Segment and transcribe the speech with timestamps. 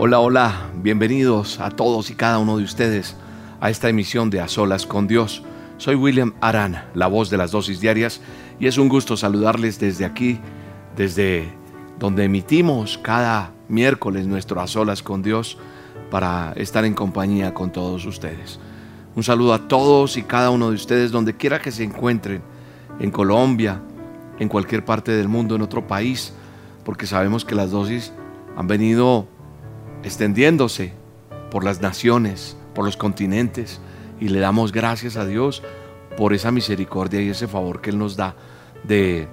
[0.00, 3.16] Hola, hola, bienvenidos a todos y cada uno de ustedes
[3.60, 5.42] a esta emisión de A Solas con Dios.
[5.76, 8.20] Soy William Arana, la voz de las dosis diarias,
[8.60, 10.38] y es un gusto saludarles desde aquí,
[10.96, 11.52] desde
[11.98, 15.58] donde emitimos cada miércoles nuestro A Solas con Dios
[16.12, 18.60] para estar en compañía con todos ustedes.
[19.16, 22.40] Un saludo a todos y cada uno de ustedes, donde quiera que se encuentren,
[23.00, 23.82] en Colombia,
[24.38, 26.32] en cualquier parte del mundo, en otro país,
[26.84, 28.12] porque sabemos que las dosis
[28.56, 29.26] han venido
[30.02, 30.92] extendiéndose
[31.50, 33.80] por las naciones, por los continentes,
[34.20, 35.62] y le damos gracias a Dios
[36.16, 38.34] por esa misericordia y ese favor que Él nos da
[38.84, 39.28] de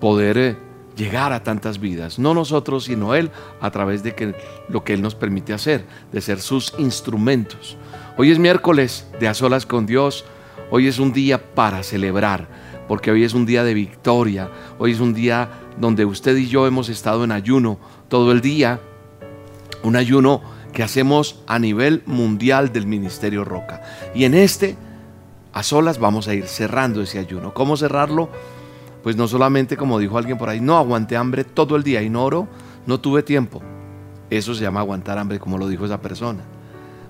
[0.00, 0.56] poder eh,
[0.96, 2.18] llegar a tantas vidas.
[2.18, 4.34] No nosotros, sino Él, a través de que,
[4.68, 7.76] lo que Él nos permite hacer, de ser sus instrumentos.
[8.16, 10.24] Hoy es miércoles de a solas con Dios.
[10.70, 12.48] Hoy es un día para celebrar,
[12.88, 14.50] porque hoy es un día de victoria.
[14.78, 17.78] Hoy es un día donde usted y yo hemos estado en ayuno
[18.08, 18.80] todo el día
[19.84, 23.82] un ayuno que hacemos a nivel mundial del Ministerio Roca.
[24.14, 24.76] Y en este,
[25.52, 27.54] a solas, vamos a ir cerrando ese ayuno.
[27.54, 28.28] ¿Cómo cerrarlo?
[29.04, 32.10] Pues no solamente, como dijo alguien por ahí, no aguanté hambre todo el día y
[32.10, 32.48] no oro,
[32.86, 33.62] no tuve tiempo.
[34.30, 36.42] Eso se llama aguantar hambre, como lo dijo esa persona.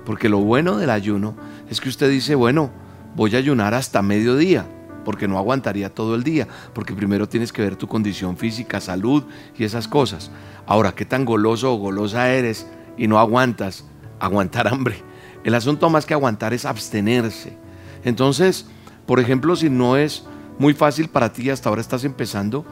[0.04, 1.34] Porque lo bueno del ayuno
[1.70, 2.70] es que usted dice, bueno,
[3.14, 4.66] voy a ayunar hasta mediodía,
[5.04, 9.24] porque no aguantaría todo el día, porque primero tienes que ver tu condición física, salud
[9.56, 10.30] y esas cosas.
[10.66, 12.66] Ahora, ¿qué tan goloso o golosa eres
[12.96, 13.84] y no aguantas?
[14.18, 14.96] Aguantar hambre.
[15.44, 17.56] El asunto más que aguantar es abstenerse.
[18.04, 18.66] Entonces,
[19.06, 20.24] por ejemplo, si no es
[20.58, 22.64] muy fácil para ti, hasta ahora estás empezando,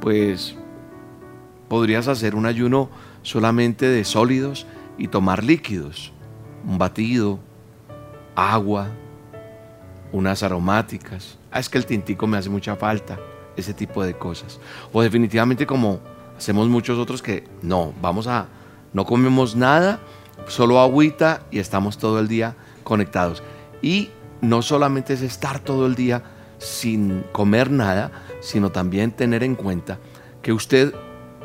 [0.00, 0.56] pues
[1.68, 2.88] podrías hacer un ayuno
[3.22, 4.66] solamente de sólidos
[4.98, 6.12] y tomar líquidos.
[6.66, 7.38] Un batido,
[8.34, 8.88] agua,
[10.12, 11.38] unas aromáticas.
[11.50, 13.18] Ah, es que el tintico me hace mucha falta.
[13.56, 14.60] Ese tipo de cosas.
[14.92, 16.00] O definitivamente como
[16.36, 18.48] Hacemos muchos otros que no, vamos a,
[18.92, 20.00] no comemos nada,
[20.46, 23.42] solo agüita y estamos todo el día conectados.
[23.80, 24.10] Y
[24.42, 26.22] no solamente es estar todo el día
[26.58, 29.98] sin comer nada, sino también tener en cuenta
[30.42, 30.94] que usted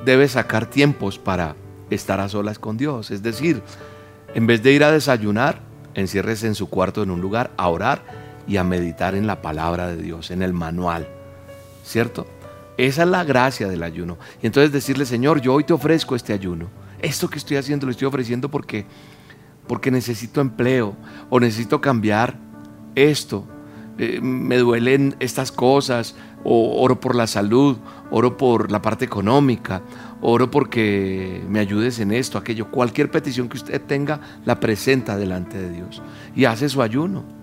[0.03, 1.55] debe sacar tiempos para
[1.89, 3.11] estar a solas con Dios.
[3.11, 3.63] Es decir,
[4.33, 5.61] en vez de ir a desayunar,
[5.93, 8.03] enciérrese en su cuarto en un lugar a orar
[8.47, 11.07] y a meditar en la palabra de Dios, en el manual.
[11.83, 12.27] ¿Cierto?
[12.77, 14.17] Esa es la gracia del ayuno.
[14.41, 16.67] Y entonces decirle, Señor, yo hoy te ofrezco este ayuno.
[17.01, 18.85] Esto que estoy haciendo lo estoy ofreciendo porque
[19.67, 20.95] porque necesito empleo
[21.29, 22.37] o necesito cambiar
[22.95, 23.45] esto.
[23.97, 27.77] Eh, me duelen estas cosas o oro por la salud,
[28.09, 29.81] oro por la parte económica,
[30.21, 32.69] oro porque me ayudes en esto, aquello.
[32.71, 36.01] Cualquier petición que usted tenga la presenta delante de Dios
[36.35, 37.40] y hace su ayuno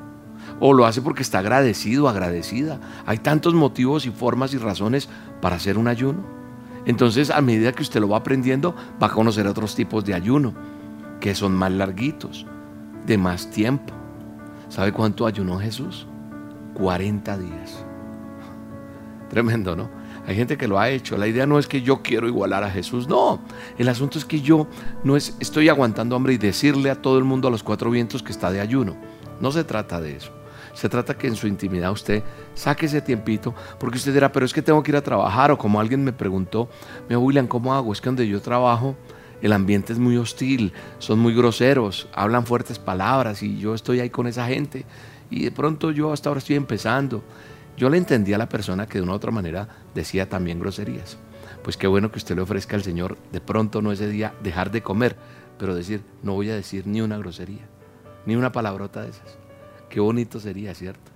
[0.61, 2.81] o lo hace porque está agradecido, agradecida.
[3.07, 5.09] Hay tantos motivos y formas y razones
[5.41, 6.25] para hacer un ayuno.
[6.87, 10.55] Entonces, a medida que usted lo va aprendiendo, va a conocer otros tipos de ayuno,
[11.21, 12.47] que son más larguitos,
[13.07, 13.93] de más tiempo.
[14.69, 16.07] ¿Sabe cuánto ayunó Jesús?
[16.75, 17.85] 40 días.
[19.29, 19.91] Tremendo, ¿no?
[20.27, 21.17] Hay gente que lo ha hecho.
[21.17, 23.09] La idea no es que yo quiero igualar a Jesús.
[23.09, 23.41] No,
[23.79, 24.67] el asunto es que yo
[25.03, 28.23] no es, estoy aguantando hambre y decirle a todo el mundo a los cuatro vientos
[28.23, 28.95] que está de ayuno.
[29.41, 30.38] No se trata de eso.
[30.79, 32.23] Se trata que en su intimidad usted
[32.55, 35.59] saque ese tiempito, porque usted dirá, pero es que tengo que ir a trabajar, o
[35.59, 36.69] como alguien me preguntó,
[37.09, 37.93] me William, ¿cómo hago?
[37.93, 38.95] Es que donde yo trabajo,
[39.43, 44.09] el ambiente es muy hostil, son muy groseros, hablan fuertes palabras y yo estoy ahí
[44.09, 44.85] con esa gente.
[45.31, 47.25] Y de pronto yo hasta ahora estoy empezando.
[47.77, 49.67] Yo le entendí a la persona que de una u otra manera
[49.97, 51.19] decía también groserías.
[51.65, 54.71] Pues qué bueno que usted le ofrezca al Señor de pronto no ese día dejar
[54.71, 55.17] de comer,
[55.59, 57.67] pero decir, no voy a decir ni una grosería,
[58.27, 59.48] ni una palabrota de esas.
[59.89, 61.11] Qué bonito sería, ¿cierto?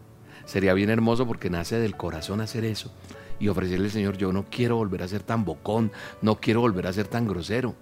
[0.45, 2.93] Sería bien hermoso porque nace del corazón hacer eso
[3.39, 5.91] y ofrecerle al Señor, yo no quiero volver a ser tan bocón,
[6.21, 7.75] no quiero volver a ser tan grosero.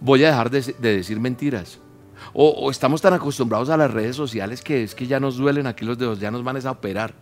[0.00, 1.78] Voy a dejar de, decir mentiras.
[2.32, 5.84] O, estamos tan acostumbrados a las redes sociales que es que ya nos duelen aquí
[5.84, 7.14] los dedos, ya nos van a operar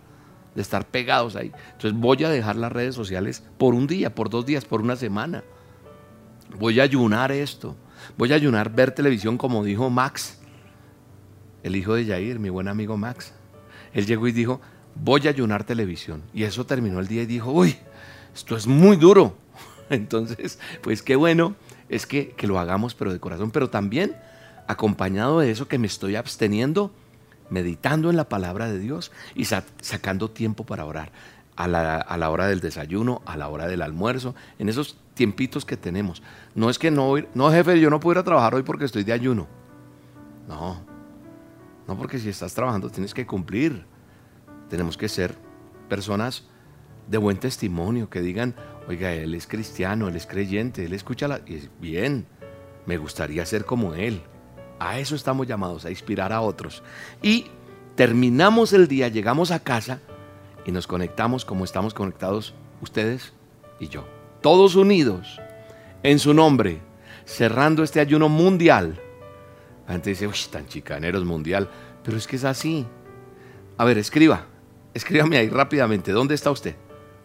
[0.55, 1.53] de estar pegados ahí.
[1.73, 4.97] Entonces voy a dejar las redes sociales por un día, por dos días, por una
[4.97, 5.43] semana.
[6.59, 7.77] Voy a ayunar esto.
[8.17, 10.40] Voy a ayunar ver televisión como dijo Max
[11.63, 13.33] el hijo de Jair, mi buen amigo Max.
[13.93, 14.61] Él llegó y dijo,
[14.95, 16.23] voy a ayunar televisión.
[16.33, 17.77] Y eso terminó el día y dijo, uy,
[18.35, 19.37] esto es muy duro.
[19.91, 21.57] Entonces, pues qué bueno
[21.89, 24.17] es que, lo hagamos, pero de corazón, pero también
[24.67, 26.93] acompañado de eso que me estoy absteniendo,
[27.51, 31.11] meditando en la palabra de Dios y sacando tiempo para orar.
[31.57, 35.67] A la, a la, hora del desayuno, a la hora del almuerzo, en esos tiempitos
[35.67, 36.23] que tenemos.
[36.55, 39.05] No es que no, no jefe, yo no puedo ir a trabajar hoy porque estoy
[39.05, 39.47] de ayuno.
[40.49, 40.81] No,
[41.91, 43.85] no, porque si estás trabajando tienes que cumplir.
[44.69, 45.35] Tenemos que ser
[45.89, 46.45] personas
[47.09, 48.55] de buen testimonio, que digan,
[48.87, 51.41] oiga, él es cristiano, él es creyente, él escucha la...
[51.45, 52.27] Y es bien,
[52.87, 54.23] me gustaría ser como Él.
[54.79, 56.85] A eso estamos llamados, a inspirar a otros.
[57.23, 57.47] Y
[57.97, 59.99] terminamos el día, llegamos a casa
[60.65, 63.33] y nos conectamos como estamos conectados ustedes
[63.81, 64.07] y yo.
[64.43, 65.41] Todos unidos
[66.05, 66.81] en su nombre,
[67.25, 69.01] cerrando este ayuno mundial.
[69.91, 71.69] La gente dice, uy, tan chicaneros mundial.
[72.05, 72.87] Pero es que es así.
[73.77, 74.47] A ver, escriba.
[74.95, 76.13] Escríbame ahí rápidamente.
[76.13, 76.77] ¿Dónde está usted?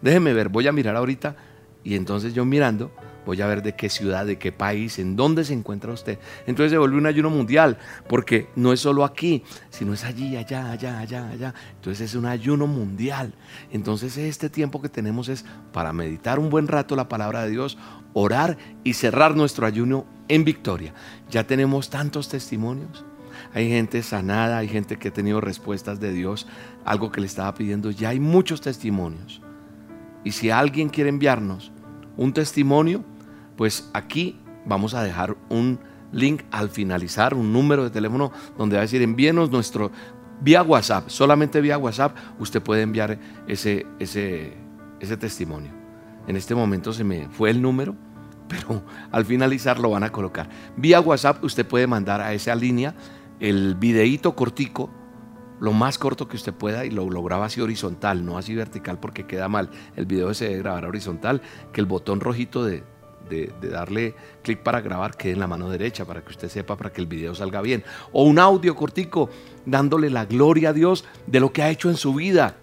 [0.02, 0.48] Déjeme ver.
[0.48, 1.36] Voy a mirar ahorita.
[1.84, 2.90] Y entonces yo mirando,
[3.24, 6.18] voy a ver de qué ciudad, de qué país, en dónde se encuentra usted.
[6.48, 7.78] Entonces se vuelve un ayuno mundial,
[8.08, 11.54] porque no es solo aquí, sino es allí, allá, allá, allá, allá.
[11.76, 13.32] Entonces es un ayuno mundial.
[13.70, 17.78] Entonces este tiempo que tenemos es para meditar un buen rato la palabra de Dios,
[18.18, 20.94] orar y cerrar nuestro ayuno en victoria.
[21.28, 23.04] Ya tenemos tantos testimonios.
[23.52, 26.46] Hay gente sanada, hay gente que ha tenido respuestas de Dios,
[26.86, 27.90] algo que le estaba pidiendo.
[27.90, 29.42] Ya hay muchos testimonios.
[30.24, 31.72] Y si alguien quiere enviarnos
[32.16, 33.04] un testimonio,
[33.54, 35.78] pues aquí vamos a dejar un
[36.10, 39.92] link al finalizar, un número de teléfono donde va a decir envíenos nuestro
[40.40, 44.54] vía WhatsApp, solamente vía WhatsApp usted puede enviar ese, ese,
[45.00, 45.72] ese testimonio.
[46.26, 47.94] En este momento se me fue el número,
[48.48, 50.48] pero al finalizar lo van a colocar.
[50.76, 52.94] Vía WhatsApp usted puede mandar a esa línea
[53.40, 54.90] el videíto cortico,
[55.60, 59.26] lo más corto que usted pueda y lo, graba así horizontal, no así vertical porque
[59.26, 59.70] queda mal.
[59.94, 62.82] El video se debe grabar horizontal, que el botón rojito de,
[63.28, 66.92] de, darle clic para grabar quede en la mano derecha para que usted sepa, para
[66.92, 67.84] que el video salga bien.
[68.12, 69.30] O un audio cortico
[69.64, 72.56] dándole la gloria a Dios de lo que ha hecho en su vida,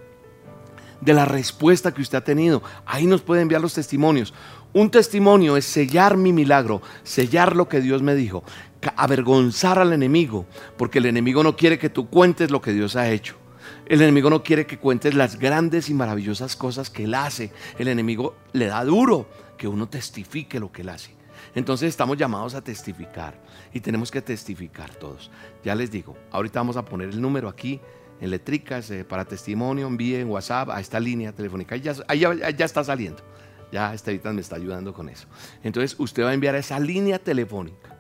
[1.03, 2.63] de la respuesta que usted ha tenido.
[2.85, 4.33] Ahí nos puede enviar los testimonios.
[4.73, 8.43] Un testimonio es sellar mi milagro, sellar lo que Dios me dijo,
[8.95, 10.45] avergonzar al enemigo,
[10.77, 13.35] porque el enemigo no quiere que tú cuentes lo que Dios ha hecho.
[13.85, 17.51] El enemigo no quiere que cuentes las grandes y maravillosas cosas que Él hace.
[17.77, 19.27] El enemigo le da duro
[19.57, 21.13] que uno testifique lo que Él hace.
[21.55, 23.39] Entonces estamos llamados a testificar
[23.73, 25.29] y tenemos que testificar todos.
[25.63, 27.79] Ya les digo, ahorita vamos a poner el número aquí
[28.21, 31.75] en letricas eh, para testimonio, envíe en WhatsApp a esta línea telefónica.
[31.75, 33.21] ya, ya, está saliendo.
[33.71, 35.27] Ya Estevitas me está ayudando con eso.
[35.63, 37.93] Entonces usted va a enviar a esa línea telefónica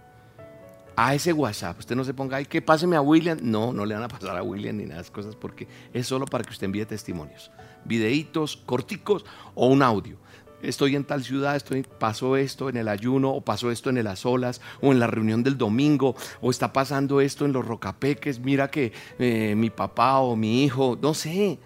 [0.95, 1.79] a ese WhatsApp.
[1.79, 3.37] Usted no se ponga ahí que páseme a William.
[3.41, 6.07] No, no le van a pasar a William ni nada de esas cosas porque es
[6.07, 7.51] solo para que usted envíe testimonios.
[7.85, 9.25] Videitos corticos
[9.55, 10.17] o un audio.
[10.63, 14.25] Estoy en tal ciudad, estoy, pasó esto en el ayuno, o pasó esto en las
[14.25, 18.39] olas, o en la reunión del domingo, o está pasando esto en los rocapeques.
[18.39, 21.59] Mira que eh, mi papá o mi hijo, no sé.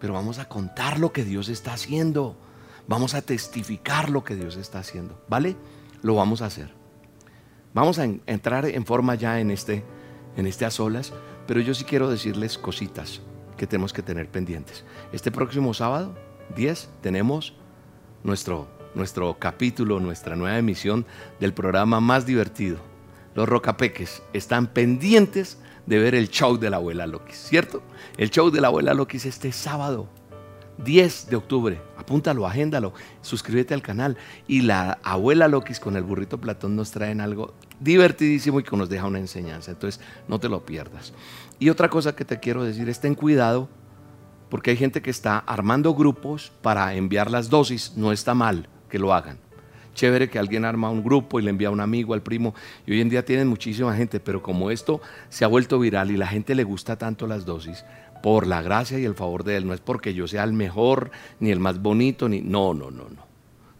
[0.00, 2.36] Pero vamos a contar lo que Dios está haciendo.
[2.88, 5.22] Vamos a testificar lo que Dios está haciendo.
[5.28, 5.56] ¿Vale?
[6.02, 6.72] Lo vamos a hacer.
[7.74, 9.84] Vamos a entrar en forma ya en este,
[10.36, 11.12] en este a solas,
[11.46, 13.20] pero yo sí quiero decirles cositas
[13.56, 14.84] que tenemos que tener pendientes.
[15.12, 16.14] Este próximo sábado,
[16.54, 17.54] 10, tenemos
[18.24, 21.06] nuestro, nuestro capítulo, nuestra nueva emisión
[21.38, 22.78] del programa más divertido.
[23.34, 27.82] Los rocapeques están pendientes de ver el show de la abuela Loki, ¿cierto?
[28.16, 30.08] El show de la abuela Loki es este sábado.
[30.78, 31.80] 10 de octubre.
[31.96, 32.92] Apúntalo, agéndalo,
[33.22, 34.16] suscríbete al canal.
[34.48, 38.88] Y la abuela Lokis con el burrito Platón nos traen algo divertidísimo y que nos
[38.88, 39.70] deja una enseñanza.
[39.70, 41.12] Entonces, no te lo pierdas.
[41.58, 43.68] Y otra cosa que te quiero decir es ten cuidado
[44.48, 47.94] porque hay gente que está armando grupos para enviar las dosis.
[47.96, 49.38] No está mal que lo hagan.
[49.94, 52.54] Chévere que alguien arma un grupo y le envía a un amigo, al primo.
[52.86, 56.16] Y hoy en día tienen muchísima gente, pero como esto se ha vuelto viral y
[56.16, 57.84] la gente le gusta tanto las dosis,
[58.22, 59.66] por la gracia y el favor de Él.
[59.66, 61.10] No es porque yo sea el mejor,
[61.40, 63.24] ni el más bonito, ni no, no, no, no.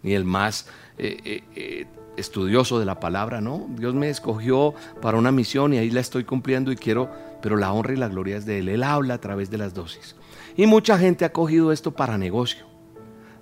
[0.02, 0.68] Ni el más
[0.98, 3.66] eh, eh, eh, estudioso de la palabra, no.
[3.70, 7.10] Dios me escogió para una misión y ahí la estoy cumpliendo y quiero,
[7.42, 8.68] pero la honra y la gloria es de Él.
[8.68, 10.14] Él habla a través de las dosis.
[10.56, 12.64] Y mucha gente ha cogido esto para negocio,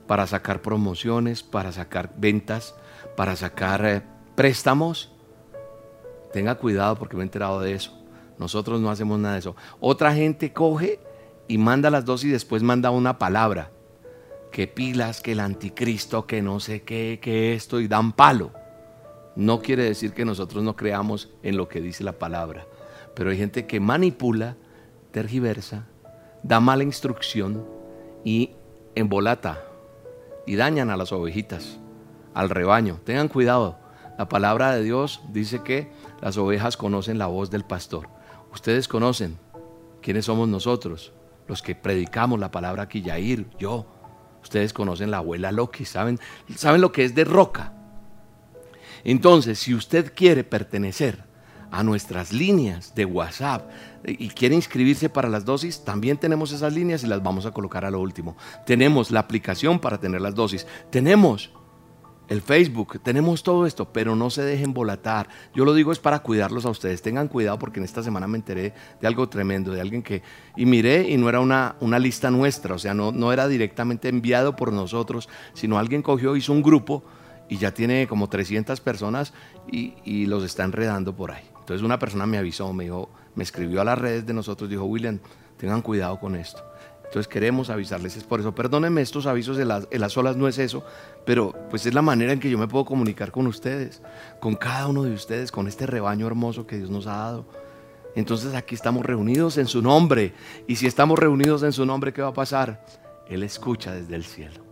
[0.07, 2.75] para sacar promociones, para sacar ventas,
[3.17, 4.05] para sacar
[4.35, 5.13] préstamos.
[6.33, 7.99] Tenga cuidado porque me he enterado de eso.
[8.39, 9.57] Nosotros no hacemos nada de eso.
[9.79, 11.01] Otra gente coge
[11.49, 13.71] y manda las dos y después manda una palabra.
[14.51, 18.53] Que pilas, que el anticristo, que no sé qué, que esto, y dan palo.
[19.37, 22.67] No quiere decir que nosotros no creamos en lo que dice la palabra.
[23.15, 24.57] Pero hay gente que manipula,
[25.11, 25.87] tergiversa,
[26.43, 27.65] da mala instrucción
[28.25, 28.51] y
[28.95, 29.63] embolata
[30.47, 31.79] y dañan a las ovejitas,
[32.35, 33.01] al rebaño.
[33.05, 33.79] Tengan cuidado.
[34.19, 38.09] La palabra de Dios dice que las ovejas conocen la voz del pastor.
[38.53, 39.39] Ustedes conocen
[40.03, 41.13] quiénes somos nosotros,
[41.49, 43.03] los que predicamos la palabra aquí,
[43.59, 43.87] yo.
[44.43, 46.19] Ustedes conocen la abuela Loki, saben,
[46.57, 47.73] saben lo que es de roca.
[49.05, 51.25] Entonces, si usted quiere pertenecer
[51.73, 53.69] a nuestras líneas de WhatsApp
[54.05, 57.85] y quiere inscribirse para las dosis, también tenemos esas líneas y las vamos a colocar
[57.85, 58.37] a lo último.
[58.67, 60.67] Tenemos la aplicación para tener las dosis.
[60.91, 61.51] Tenemos
[62.29, 65.29] el Facebook, tenemos todo esto, pero no se dejen volatar.
[65.55, 67.01] Yo lo digo es para cuidarlos a ustedes.
[67.01, 70.23] Tengan cuidado porque en esta semana me enteré de algo tremendo, de alguien que,
[70.57, 74.09] y miré y no era una, una lista nuestra, o sea, no, no era directamente
[74.09, 77.03] enviado por nosotros, sino alguien cogió, hizo un grupo
[77.49, 79.33] y ya tiene como 300 personas
[79.71, 81.52] y, y los está enredando por ahí.
[81.63, 84.85] Entonces una persona me avisó, me dijo, me escribió a las redes de nosotros, dijo,
[84.85, 85.21] William,
[85.57, 86.61] tengan cuidado con esto.
[87.05, 88.53] Entonces queremos avisarles, es por eso.
[88.53, 90.85] Perdónenme estos avisos de las, las olas, no es eso,
[91.25, 94.03] pero pues es la manera en que yo me puedo comunicar con ustedes,
[94.41, 97.45] con cada uno de ustedes, con este rebaño hermoso que Dios nos ha dado.
[98.17, 100.33] Entonces aquí estamos reunidos en su nombre.
[100.67, 102.85] Y si estamos reunidos en su nombre, ¿qué va a pasar?
[103.29, 104.65] Él escucha desde el cielo.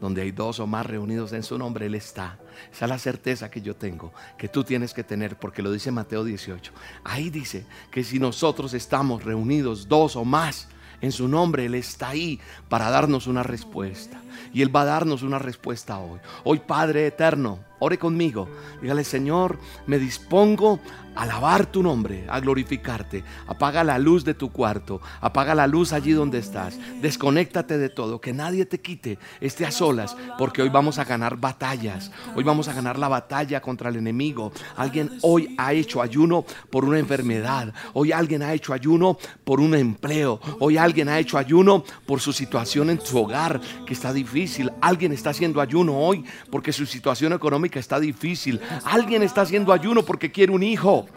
[0.00, 2.38] Donde hay dos o más reunidos en su nombre, Él está.
[2.72, 5.90] Esa es la certeza que yo tengo, que tú tienes que tener, porque lo dice
[5.90, 6.72] Mateo 18.
[7.04, 10.68] Ahí dice que si nosotros estamos reunidos dos o más,
[11.00, 14.20] en su nombre Él está ahí para darnos una respuesta.
[14.52, 16.20] Y Él va a darnos una respuesta hoy.
[16.44, 18.48] Hoy Padre Eterno, ore conmigo.
[18.80, 20.80] Dígale, Señor, me dispongo
[21.18, 23.24] alabar tu nombre, a glorificarte.
[23.48, 26.78] Apaga la luz de tu cuarto, apaga la luz allí donde estás.
[27.02, 29.18] Desconéctate de todo, que nadie te quite.
[29.40, 32.12] Esté a solas, porque hoy vamos a ganar batallas.
[32.36, 34.52] Hoy vamos a ganar la batalla contra el enemigo.
[34.76, 37.74] Alguien hoy ha hecho ayuno por una enfermedad.
[37.94, 40.40] Hoy alguien ha hecho ayuno por un empleo.
[40.60, 44.70] Hoy alguien ha hecho ayuno por su situación en su hogar, que está difícil.
[44.80, 48.60] Alguien está haciendo ayuno hoy porque su situación económica está difícil.
[48.84, 51.07] Alguien está haciendo ayuno porque quiere un hijo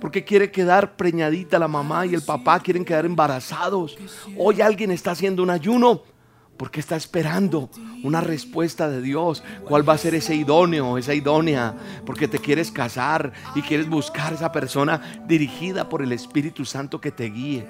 [0.00, 3.96] porque quiere quedar preñadita la mamá y el papá quieren quedar embarazados.
[4.36, 6.02] Hoy alguien está haciendo un ayuno
[6.56, 7.70] porque está esperando
[8.02, 9.42] una respuesta de Dios.
[9.64, 11.74] ¿Cuál va a ser ese idóneo, esa idónea?
[12.04, 17.12] Porque te quieres casar y quieres buscar esa persona dirigida por el Espíritu Santo que
[17.12, 17.66] te guíe.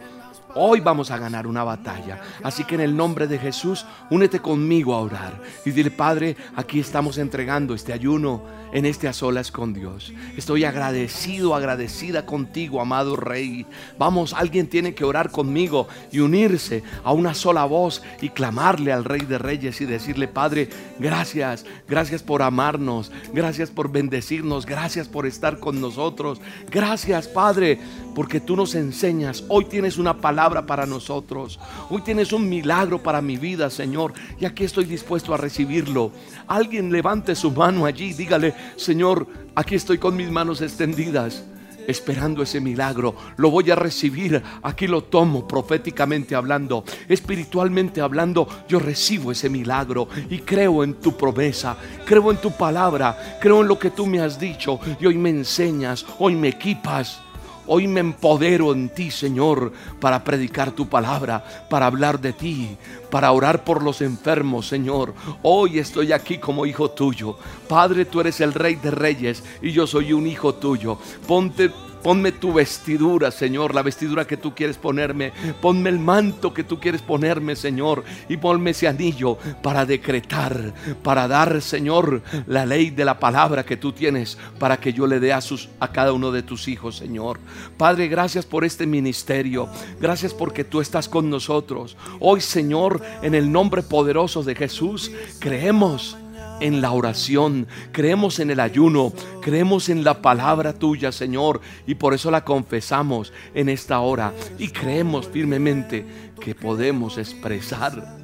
[0.54, 2.20] Hoy vamos a ganar una batalla.
[2.42, 6.80] Así que en el nombre de Jesús, únete conmigo a orar y dile, Padre, aquí
[6.80, 8.42] estamos entregando este ayuno
[8.72, 10.12] en este a solas con Dios.
[10.36, 13.66] Estoy agradecido, agradecida contigo, amado Rey.
[13.98, 19.04] Vamos, alguien tiene que orar conmigo y unirse a una sola voz y clamarle al
[19.04, 25.26] Rey de Reyes y decirle, Padre, gracias, gracias por amarnos, gracias por bendecirnos, gracias por
[25.26, 26.40] estar con nosotros.
[26.70, 27.78] Gracias, Padre,
[28.20, 29.44] porque tú nos enseñas.
[29.48, 31.58] Hoy tienes una palabra para nosotros.
[31.88, 34.12] Hoy tienes un milagro para mi vida, Señor.
[34.38, 36.12] Y aquí estoy dispuesto a recibirlo.
[36.46, 41.44] Alguien levante su mano allí, dígale, Señor, aquí estoy con mis manos extendidas
[41.86, 43.14] esperando ese milagro.
[43.38, 44.42] Lo voy a recibir.
[44.62, 48.46] Aquí lo tomo proféticamente hablando, espiritualmente hablando.
[48.68, 51.74] Yo recibo ese milagro y creo en tu promesa,
[52.04, 55.30] creo en tu palabra, creo en lo que tú me has dicho y hoy me
[55.30, 57.29] enseñas, hoy me equipas.
[57.72, 62.76] Hoy me empodero en ti, Señor, para predicar tu palabra, para hablar de ti,
[63.12, 65.14] para orar por los enfermos, Señor.
[65.44, 67.36] Hoy estoy aquí como hijo tuyo.
[67.68, 70.98] Padre, tú eres el rey de reyes y yo soy un hijo tuyo.
[71.28, 71.70] Ponte
[72.02, 75.32] Ponme tu vestidura, Señor, la vestidura que tú quieres ponerme.
[75.60, 78.04] Ponme el manto que tú quieres ponerme, Señor.
[78.28, 83.76] Y ponme ese anillo para decretar, para dar, Señor, la ley de la palabra que
[83.76, 86.96] tú tienes para que yo le dé a, sus, a cada uno de tus hijos,
[86.96, 87.38] Señor.
[87.76, 89.68] Padre, gracias por este ministerio.
[90.00, 91.96] Gracias porque tú estás con nosotros.
[92.18, 96.16] Hoy, Señor, en el nombre poderoso de Jesús, creemos
[96.60, 102.14] en la oración, creemos en el ayuno, creemos en la palabra tuya, Señor, y por
[102.14, 106.06] eso la confesamos en esta hora y creemos firmemente
[106.40, 108.20] que podemos expresar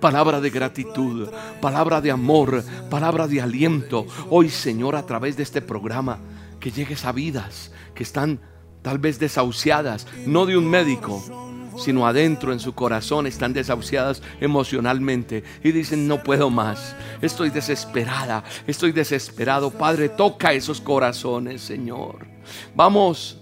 [0.00, 1.28] palabra de gratitud,
[1.60, 4.06] palabra de amor, palabra de aliento.
[4.30, 6.20] Hoy, Señor, a través de este programa,
[6.60, 8.40] que llegues a vidas que están
[8.82, 11.22] tal vez desahuciadas, no de un médico,
[11.76, 18.44] sino adentro en su corazón están desahuciadas emocionalmente y dicen, no puedo más, estoy desesperada,
[18.66, 19.70] estoy desesperado.
[19.70, 22.26] Padre, toca esos corazones, Señor.
[22.74, 23.40] Vamos,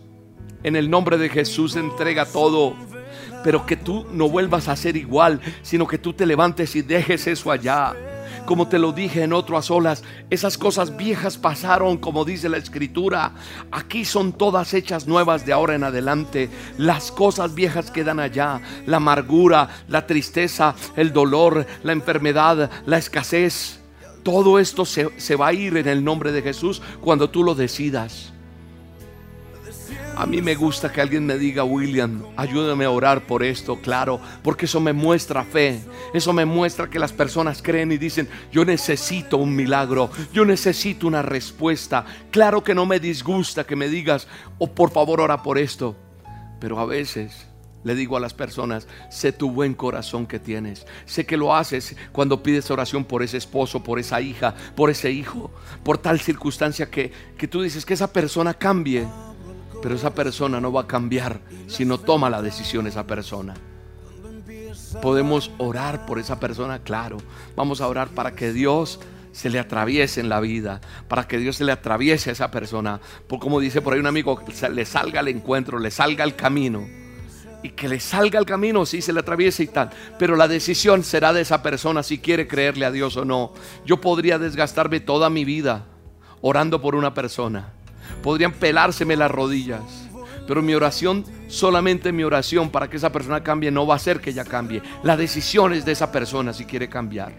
[0.63, 2.75] en el nombre de Jesús, entrega todo.
[3.43, 7.27] Pero que tú no vuelvas a ser igual, sino que tú te levantes y dejes
[7.27, 7.95] eso allá
[8.45, 12.59] como te lo dije en otro a solas, esas cosas viejas pasaron, como dice la
[12.59, 13.33] escritura.
[13.71, 16.51] Aquí son todas hechas nuevas de ahora en adelante.
[16.77, 18.61] Las cosas viejas quedan allá.
[18.87, 23.81] La amargura, la tristeza, el dolor, la enfermedad, la escasez.
[24.23, 27.55] Todo esto se, se va a ir en el nombre de Jesús cuando tú lo
[27.55, 28.34] decidas.
[30.17, 34.21] A mí me gusta que alguien me diga, William, ayúdame a orar por esto, claro,
[34.43, 35.81] porque eso me muestra fe.
[36.13, 41.09] Eso me muestra que las personas creen y dicen, yo necesito un milagro, yo necesito
[41.09, 42.05] una respuesta.
[42.31, 44.29] Claro que no me disgusta que me digas,
[44.59, 45.97] oh por favor ora por esto,
[46.61, 47.49] pero a veces
[47.83, 50.87] le digo a las personas, sé tu buen corazón que tienes.
[51.07, 55.11] Sé que lo haces cuando pides oración por ese esposo, por esa hija, por ese
[55.11, 55.51] hijo,
[55.83, 59.07] por tal circunstancia que, que tú dices que esa persona cambie.
[59.85, 63.53] Pero esa persona no va a cambiar si no toma la decisión esa persona.
[65.03, 67.19] Podemos orar por esa persona, claro.
[67.55, 68.99] Vamos a orar para que Dios
[69.33, 72.99] se le atraviese en la vida, para que Dios se le atraviese a esa persona.
[73.27, 74.41] Por como dice por ahí un amigo,
[74.73, 76.89] le salga al encuentro, le salga al camino.
[77.63, 79.91] Y que le salga al camino, si se le atraviese y tal.
[80.19, 83.53] Pero la decisión será de esa persona si quiere creerle a Dios o no.
[83.85, 85.85] Yo podría desgastarme toda mi vida
[86.41, 87.74] orando por una persona.
[88.23, 89.83] Podrían pelárseme las rodillas.
[90.47, 94.21] Pero mi oración, solamente mi oración para que esa persona cambie, no va a ser
[94.21, 94.83] que ella cambie.
[95.03, 97.33] La decisión es de esa persona si quiere cambiar.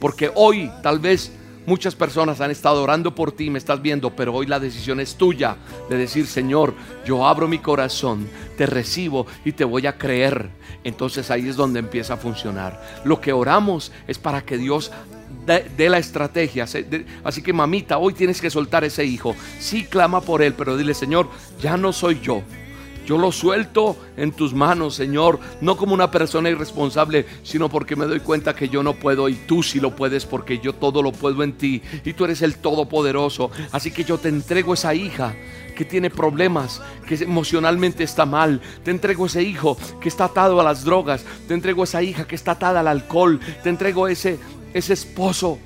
[0.00, 1.32] Porque hoy tal vez
[1.66, 5.16] muchas personas han estado orando por ti, me estás viendo, pero hoy la decisión es
[5.16, 5.56] tuya
[5.88, 10.50] de decir, Señor, yo abro mi corazón, te recibo y te voy a creer.
[10.82, 12.82] Entonces ahí es donde empieza a funcionar.
[13.04, 14.90] Lo que oramos es para que Dios
[15.48, 16.66] dé la estrategia.
[17.24, 19.34] Así que mamita, hoy tienes que soltar ese hijo.
[19.58, 21.28] Sí clama por él, pero dile, Señor,
[21.60, 22.42] ya no soy yo.
[23.08, 28.04] Yo lo suelto en tus manos, Señor, no como una persona irresponsable, sino porque me
[28.04, 31.10] doy cuenta que yo no puedo y tú sí lo puedes porque yo todo lo
[31.12, 33.50] puedo en ti y tú eres el todopoderoso.
[33.72, 35.34] Así que yo te entrego esa hija
[35.74, 38.60] que tiene problemas, que emocionalmente está mal.
[38.84, 41.24] Te entrego ese hijo que está atado a las drogas.
[41.46, 43.40] Te entrego esa hija que está atada al alcohol.
[43.62, 44.38] Te entrego ese,
[44.74, 45.58] ese esposo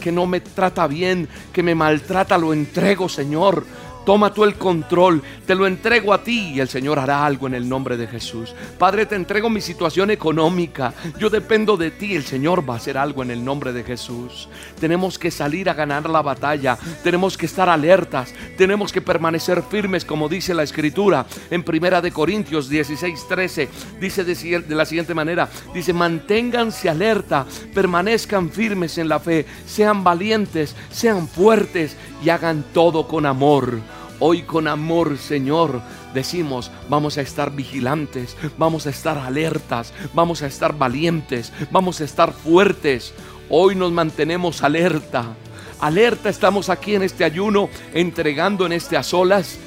[0.00, 2.36] que no me trata bien, que me maltrata.
[2.38, 3.64] Lo entrego, Señor.
[4.04, 7.54] Toma tú el control, te lo entrego a ti y el Señor hará algo en
[7.54, 8.54] el nombre de Jesús.
[8.78, 10.92] Padre, te entrego mi situación económica.
[11.18, 14.48] Yo dependo de ti, el Señor va a hacer algo en el nombre de Jesús.
[14.78, 20.04] Tenemos que salir a ganar la batalla, tenemos que estar alertas, tenemos que permanecer firmes
[20.04, 23.68] como dice la Escritura en Primera de Corintios 16, 13.
[24.00, 30.04] Dice de, de la siguiente manera, dice, manténganse alerta, permanezcan firmes en la fe, sean
[30.04, 33.80] valientes, sean fuertes y hagan todo con amor.
[34.18, 35.82] Hoy con amor, Señor,
[36.14, 42.04] decimos, vamos a estar vigilantes, vamos a estar alertas, vamos a estar valientes, vamos a
[42.04, 43.12] estar fuertes.
[43.50, 45.34] Hoy nos mantenemos alerta.
[45.80, 49.58] Alerta estamos aquí en este ayuno, entregando en este a solas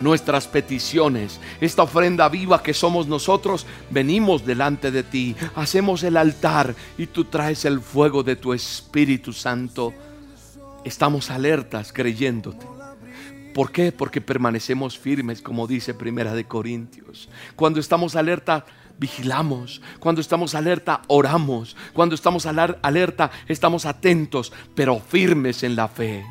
[0.00, 6.74] nuestras peticiones, esta ofrenda viva que somos nosotros, venimos delante de ti, hacemos el altar
[6.98, 9.94] y tú traes el fuego de tu Espíritu Santo
[10.84, 12.66] estamos alertas creyéndote.
[13.54, 13.92] ¿Por qué?
[13.92, 17.28] Porque permanecemos firmes, como dice Primera de Corintios.
[17.54, 18.64] Cuando estamos alerta,
[18.98, 19.82] vigilamos.
[20.00, 21.76] Cuando estamos alerta, oramos.
[21.92, 26.24] Cuando estamos alerta, estamos atentos, pero firmes en la fe.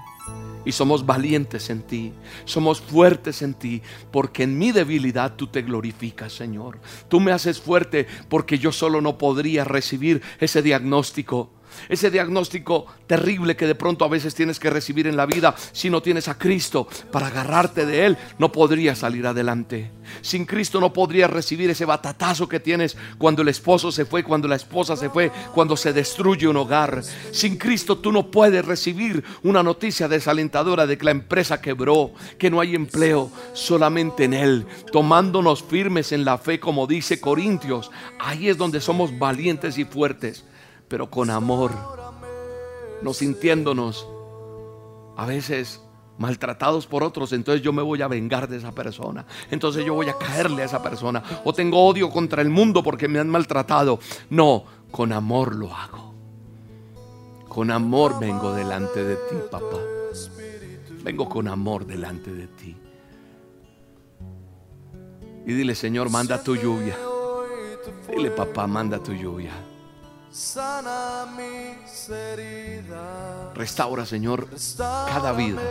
[0.63, 2.13] Y somos valientes en ti,
[2.45, 6.79] somos fuertes en ti, porque en mi debilidad tú te glorificas, Señor.
[7.07, 11.51] Tú me haces fuerte porque yo solo no podría recibir ese diagnóstico
[11.89, 15.89] ese diagnóstico terrible que de pronto a veces tienes que recibir en la vida, si
[15.89, 19.91] no tienes a Cristo para agarrarte de Él, no podrías salir adelante.
[20.21, 24.47] Sin Cristo no podrías recibir ese batatazo que tienes cuando el esposo se fue, cuando
[24.47, 27.03] la esposa se fue, cuando se destruye un hogar.
[27.31, 32.49] Sin Cristo tú no puedes recibir una noticia desalentadora de que la empresa quebró, que
[32.49, 37.91] no hay empleo, solamente en Él, tomándonos firmes en la fe, como dice Corintios.
[38.19, 40.45] Ahí es donde somos valientes y fuertes
[40.91, 41.71] pero con amor,
[43.01, 44.05] no sintiéndonos
[45.15, 45.81] a veces
[46.17, 50.09] maltratados por otros, entonces yo me voy a vengar de esa persona, entonces yo voy
[50.09, 53.99] a caerle a esa persona, o tengo odio contra el mundo porque me han maltratado.
[54.29, 56.13] No, con amor lo hago.
[57.47, 59.79] Con amor vengo delante de ti, papá.
[61.05, 62.75] Vengo con amor delante de ti.
[65.47, 66.97] Y dile, Señor, manda tu lluvia.
[68.13, 69.70] Dile, papá, manda tu lluvia.
[70.31, 73.53] Sana mis heridas.
[73.53, 75.61] Restaura, Señor, cada vida.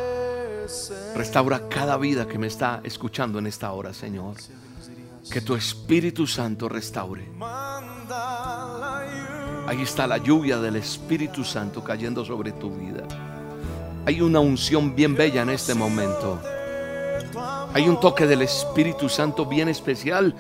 [1.15, 4.37] Restaura cada vida que me está escuchando en esta hora, Señor.
[5.33, 7.27] Que tu Espíritu Santo restaure.
[9.67, 13.05] Ahí está la lluvia del Espíritu Santo cayendo sobre tu vida.
[14.05, 16.39] Hay una unción bien bella en este momento.
[17.73, 20.35] Hay un toque del Espíritu Santo bien especial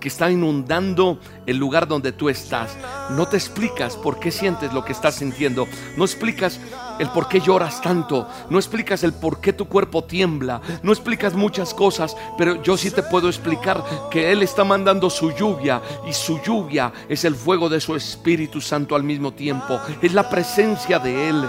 [0.00, 2.76] que está inundando el lugar donde tú estás.
[3.10, 5.66] No te explicas por qué sientes lo que estás sintiendo.
[5.96, 6.60] No explicas
[6.98, 8.28] el por qué lloras tanto.
[8.50, 10.60] No explicas el por qué tu cuerpo tiembla.
[10.82, 12.16] No explicas muchas cosas.
[12.36, 15.80] Pero yo sí te puedo explicar que Él está mandando su lluvia.
[16.06, 19.80] Y su lluvia es el fuego de su Espíritu Santo al mismo tiempo.
[20.02, 21.44] Es la presencia de Él.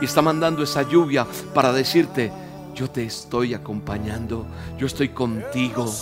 [0.00, 2.30] Y está mandando esa lluvia para decirte,
[2.74, 4.46] yo te estoy acompañando.
[4.78, 5.92] Yo estoy contigo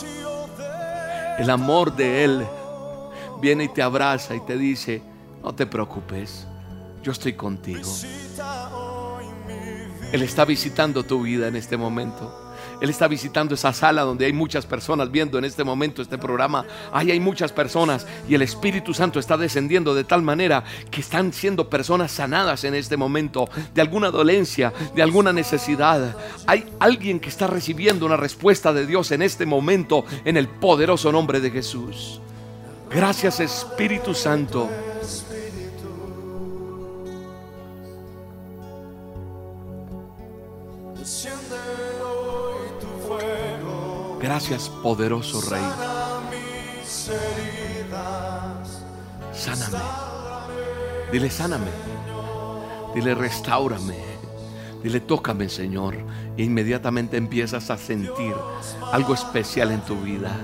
[1.39, 2.47] El amor de Él
[3.41, 5.03] viene y te abraza y te dice,
[5.43, 6.47] no te preocupes,
[7.03, 7.89] yo estoy contigo.
[10.13, 12.46] Él está visitando tu vida en este momento.
[12.81, 16.65] Él está visitando esa sala donde hay muchas personas viendo en este momento este programa.
[16.93, 21.33] Ahí hay muchas personas y el Espíritu Santo está descendiendo de tal manera que están
[21.33, 26.17] siendo personas sanadas en este momento de alguna dolencia, de alguna necesidad.
[26.47, 31.13] Hay alguien que está recibiendo una respuesta de Dios en este momento en el poderoso
[31.13, 32.21] nombre de Jesús.
[32.91, 34.69] Gracias Espíritu Santo.
[44.27, 45.63] Gracias, poderoso Rey.
[49.33, 49.79] Sáname.
[51.13, 51.71] Dile, sáname.
[52.93, 53.95] Dile, restaurame.
[54.83, 55.95] Dile, tócame, Señor.
[56.37, 58.35] E inmediatamente empiezas a sentir
[58.91, 60.37] algo especial en tu vida.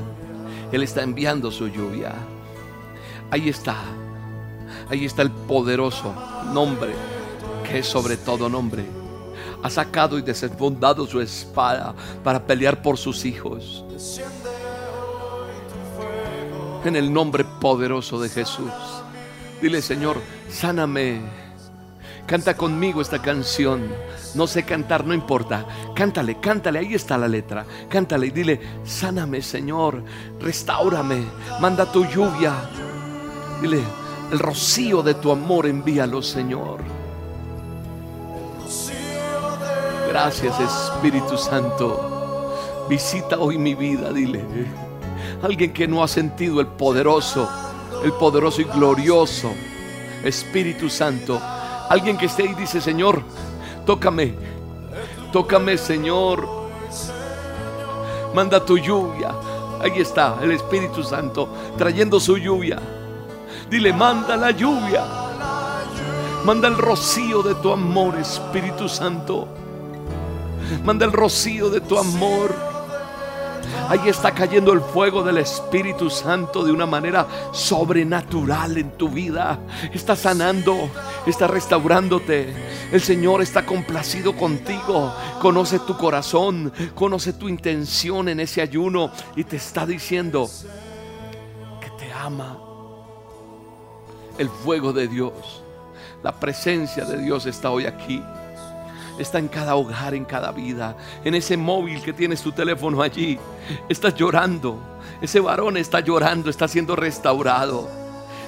[0.71, 2.12] Él está enviando su lluvia.
[3.33, 3.79] Ahí está.
[4.90, 6.14] Ahí está el poderoso
[6.53, 6.92] nombre
[7.64, 9.02] que es sobre todo nombre
[9.62, 11.94] ha sacado y desenfundado su espada
[12.25, 13.85] para pelear por sus hijos.
[16.85, 18.70] En el nombre poderoso de Jesús.
[19.61, 21.20] Dile, Señor, sáname.
[22.27, 23.88] Canta conmigo esta canción.
[24.35, 25.66] No sé cantar, no importa.
[25.94, 27.64] Cántale, cántale, ahí está la letra.
[27.88, 30.03] Cántale y dile, sáname, Señor.
[30.40, 31.25] Restaurame.
[31.61, 32.55] Manda tu lluvia.
[33.61, 33.83] Dile,
[34.33, 37.02] el rocío de tu amor envíalo, Señor.
[40.12, 42.85] Gracias Espíritu Santo.
[42.87, 44.44] Visita hoy mi vida, dile.
[45.42, 47.48] Alguien que no ha sentido el poderoso,
[48.05, 49.55] el poderoso y glorioso
[50.22, 51.40] Espíritu Santo.
[51.88, 53.22] Alguien que esté y dice, Señor,
[53.87, 54.35] tócame,
[55.33, 56.46] tócame Señor.
[58.35, 59.31] Manda tu lluvia.
[59.81, 61.48] Ahí está el Espíritu Santo
[61.79, 62.79] trayendo su lluvia.
[63.70, 65.07] Dile, manda la lluvia.
[66.44, 69.62] Manda el rocío de tu amor, Espíritu Santo.
[70.85, 72.72] Manda el rocío de tu amor.
[73.88, 79.59] Ahí está cayendo el fuego del Espíritu Santo de una manera sobrenatural en tu vida.
[79.92, 80.88] Está sanando,
[81.27, 82.55] está restaurándote.
[82.90, 85.12] El Señor está complacido contigo.
[85.40, 90.48] Conoce tu corazón, conoce tu intención en ese ayuno y te está diciendo
[91.81, 92.59] que te ama.
[94.38, 95.62] El fuego de Dios,
[96.22, 98.22] la presencia de Dios está hoy aquí
[99.18, 103.38] está en cada hogar, en cada vida, en ese móvil que tienes tu teléfono allí.
[103.88, 104.79] Estás llorando.
[105.20, 107.88] Ese varón está llorando, está siendo restaurado.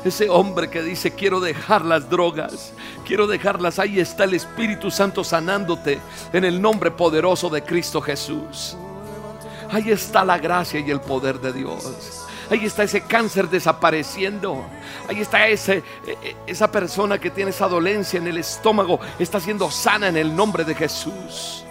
[0.04, 2.74] Ese hombre que dice, quiero dejar las drogas,
[3.06, 5.98] quiero dejarlas, ahí está el Espíritu Santo sanándote
[6.32, 8.76] en el nombre poderoso de Cristo Jesús.
[9.70, 12.23] Ahí está la gracia y el poder de Dios.
[12.54, 14.64] Ahí está ese cáncer desapareciendo.
[15.08, 15.82] Ahí está e, e,
[16.46, 19.00] esa persona que tiene esa dolencia en el estómago.
[19.18, 21.64] Está siendo sana en el nombre de Jesús.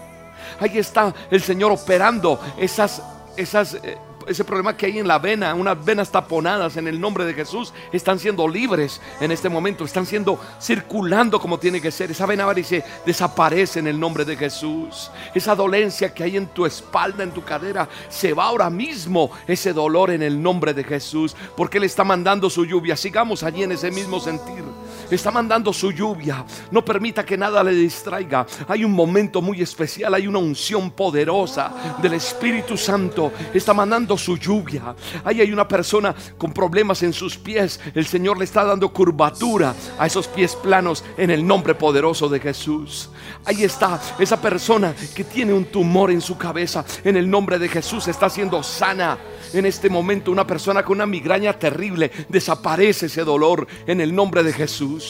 [0.60, 3.02] Ahí está el Señor operando esas,
[3.38, 7.26] esas eh, ese problema que hay en la vena, unas venas taponadas en el nombre
[7.26, 12.12] de Jesús, están siendo libres en este momento, están siendo circulando como tiene que ser.
[12.12, 15.12] Esa vena varice desaparece en el nombre de Jesús.
[15.34, 19.74] Esa dolencia que hay en tu espalda, en tu cadera, se va ahora mismo ese
[19.74, 22.96] dolor en el nombre de Jesús, porque Él está mandando su lluvia.
[22.96, 24.64] Sigamos allí en ese mismo sentir.
[25.14, 26.44] Está mandando su lluvia.
[26.72, 28.46] No permita que nada le distraiga.
[28.68, 33.32] Hay un momento muy especial, hay una unción poderosa del Espíritu Santo.
[33.54, 34.96] Está mandando su lluvia.
[35.24, 37.80] Ahí hay una persona con problemas en sus pies.
[37.94, 42.40] El Señor le está dando curvatura a esos pies planos en el nombre poderoso de
[42.40, 43.10] Jesús.
[43.46, 46.86] Ahí está esa persona que tiene un tumor en su cabeza.
[47.04, 49.18] En el nombre de Jesús está siendo sana.
[49.54, 54.42] En este momento una persona con una migraña terrible desaparece ese dolor en el nombre
[54.42, 55.03] de Jesús.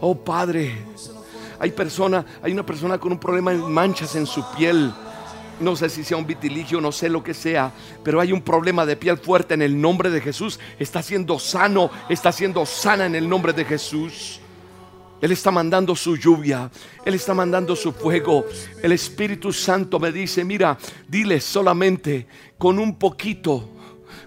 [0.00, 0.78] Oh Padre,
[1.58, 4.92] hay persona, hay una persona con un problema en manchas en su piel
[5.60, 8.86] no sé si sea un vitiligio, no sé lo que sea, pero hay un problema
[8.86, 10.58] de piel fuerte en el nombre de Jesús.
[10.78, 14.40] Está siendo sano, está siendo sana en el nombre de Jesús.
[15.20, 16.70] Él está mandando su lluvia,
[17.04, 18.46] Él está mandando su fuego.
[18.82, 23.68] El Espíritu Santo me dice, mira, dile solamente con un poquito,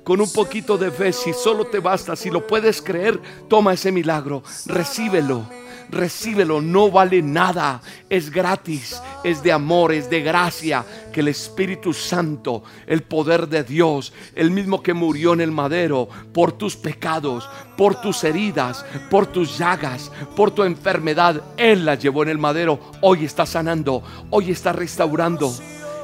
[0.03, 3.91] con un poquito de fe, si solo te basta, si lo puedes creer, toma ese
[3.91, 5.45] milagro, recíbelo
[5.93, 11.93] recíbelo, no vale nada, es gratis, es de amor, es de gracia, que el Espíritu
[11.93, 17.49] Santo, el poder de Dios, el mismo que murió en el madero por tus pecados,
[17.77, 22.79] por tus heridas, por tus llagas, por tu enfermedad, Él la llevó en el madero,
[23.01, 25.53] hoy está sanando, hoy está restaurando.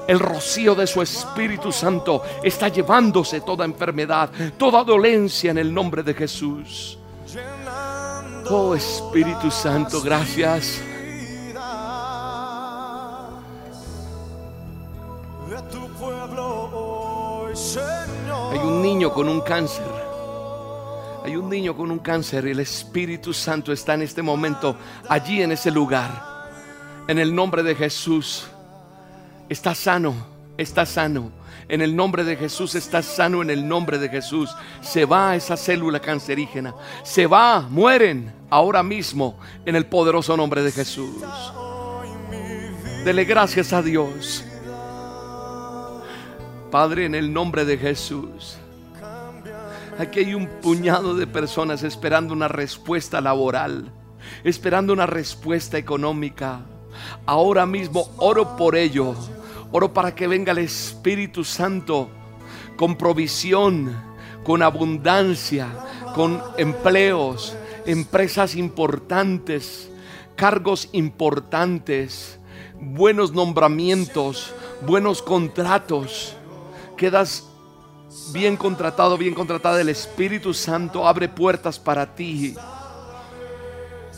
[0.10, 6.02] El rocío de su Espíritu Santo está llevándose toda enfermedad, toda dolencia en el nombre
[6.02, 6.98] de Jesús.
[8.50, 10.82] Oh Espíritu Santo, gracias.
[18.52, 19.86] Hay un niño con un cáncer.
[21.24, 24.76] Hay un niño con un cáncer y el Espíritu Santo está en este momento
[25.08, 26.50] allí en ese lugar.
[27.08, 28.48] En el nombre de Jesús.
[29.50, 30.14] Está sano,
[30.58, 31.32] está sano.
[31.68, 34.56] En el nombre de Jesús está sano, en el nombre de Jesús.
[34.82, 36.74] Se va esa célula cancerígena.
[37.04, 41.16] Se va, mueren ahora mismo en el poderoso nombre de Jesús.
[43.04, 44.44] Dele gracias a Dios.
[46.72, 48.58] Padre, en el nombre de Jesús.
[49.98, 53.92] Aquí hay un puñado de personas esperando una respuesta laboral,
[54.44, 56.62] esperando una respuesta económica.
[57.26, 59.16] Ahora mismo oro por ello.
[59.72, 62.10] Oro para que venga el Espíritu Santo
[62.76, 63.96] con provisión,
[64.44, 65.68] con abundancia,
[66.16, 67.56] con empleos,
[67.86, 69.90] empresas importantes,
[70.36, 72.40] cargos importantes,
[72.80, 76.36] buenos nombramientos, buenos contratos.
[76.98, 77.46] Quedas
[78.32, 79.82] bien contratado, bien contratada.
[79.82, 82.56] El Espíritu Santo abre puertas para ti.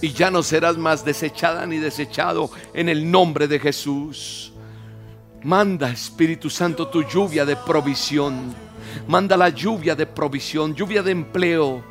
[0.02, 4.52] Y ya no serás más desechada ni desechado en el nombre de Jesús.
[5.44, 8.54] Manda, Espíritu Santo, tu lluvia de provisión.
[9.08, 11.84] Manda la lluvia de provisión, lluvia de empleo,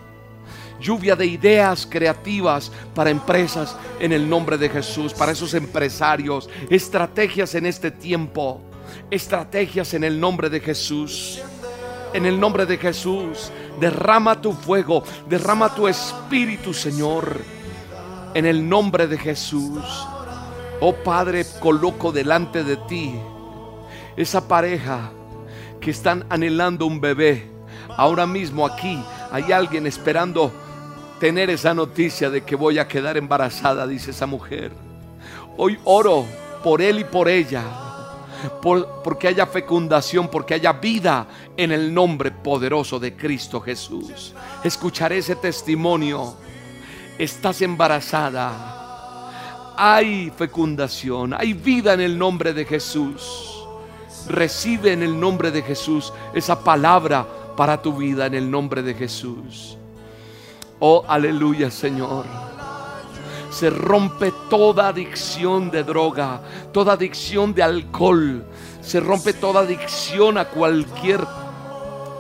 [0.80, 7.56] lluvia de ideas creativas para empresas en el nombre de Jesús, para esos empresarios, estrategias
[7.56, 8.60] en este tiempo,
[9.10, 11.42] estrategias en el nombre de Jesús.
[12.12, 17.40] En el nombre de Jesús, derrama tu fuego, derrama tu espíritu, Señor.
[18.34, 20.06] En el nombre de Jesús.
[20.80, 23.14] Oh Padre, coloco delante de ti
[24.22, 25.10] esa pareja
[25.80, 27.50] que están anhelando un bebé.
[27.96, 30.52] Ahora mismo aquí hay alguien esperando
[31.18, 34.72] tener esa noticia de que voy a quedar embarazada, dice esa mujer.
[35.56, 36.24] Hoy oro
[36.62, 37.64] por él y por ella
[38.60, 44.34] porque haya fecundación, porque haya vida en el nombre poderoso de Cristo Jesús.
[44.64, 46.34] Escucharé ese testimonio.
[47.18, 48.76] Estás embarazada.
[49.76, 53.59] Hay fecundación, hay vida en el nombre de Jesús.
[54.28, 58.94] Recibe en el nombre de Jesús esa palabra para tu vida en el nombre de
[58.94, 59.76] Jesús.
[60.78, 62.24] Oh, aleluya, Señor
[63.50, 66.40] se rompe toda adicción de droga,
[66.72, 68.44] toda adicción de alcohol,
[68.80, 71.20] se rompe toda adicción a cualquier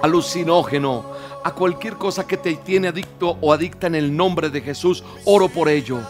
[0.02, 1.04] alucinógeno,
[1.44, 5.04] a cualquier cosa que te tiene adicto o adicta en el nombre de Jesús.
[5.24, 6.00] Oro por ello.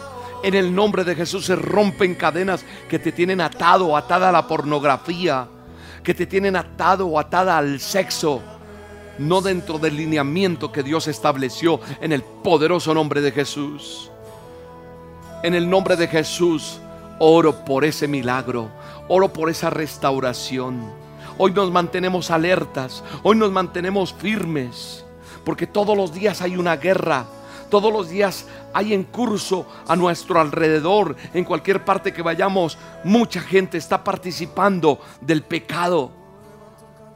[0.43, 4.47] En el nombre de Jesús se rompen cadenas que te tienen atado atada a la
[4.47, 5.47] pornografía,
[6.03, 8.41] que te tienen atado o atada al sexo,
[9.17, 14.09] no dentro del lineamiento que Dios estableció en el poderoso nombre de Jesús.
[15.43, 16.79] En el nombre de Jesús,
[17.19, 18.69] oro por ese milagro,
[19.07, 20.81] oro por esa restauración.
[21.37, 25.05] Hoy nos mantenemos alertas, hoy nos mantenemos firmes,
[25.43, 27.25] porque todos los días hay una guerra.
[27.71, 33.39] Todos los días hay en curso a nuestro alrededor, en cualquier parte que vayamos, mucha
[33.39, 36.11] gente está participando del pecado,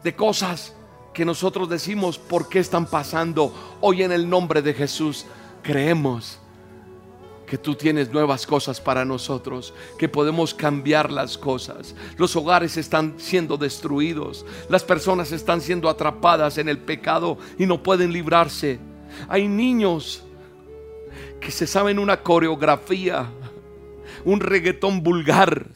[0.01, 0.73] de cosas
[1.13, 3.53] que nosotros decimos por qué están pasando.
[3.81, 5.25] Hoy en el nombre de Jesús
[5.61, 6.39] creemos
[7.45, 11.95] que tú tienes nuevas cosas para nosotros, que podemos cambiar las cosas.
[12.15, 17.83] Los hogares están siendo destruidos, las personas están siendo atrapadas en el pecado y no
[17.83, 18.79] pueden librarse.
[19.27, 20.24] Hay niños
[21.45, 23.29] que se saben una coreografía,
[24.23, 25.67] un reggaetón vulgar,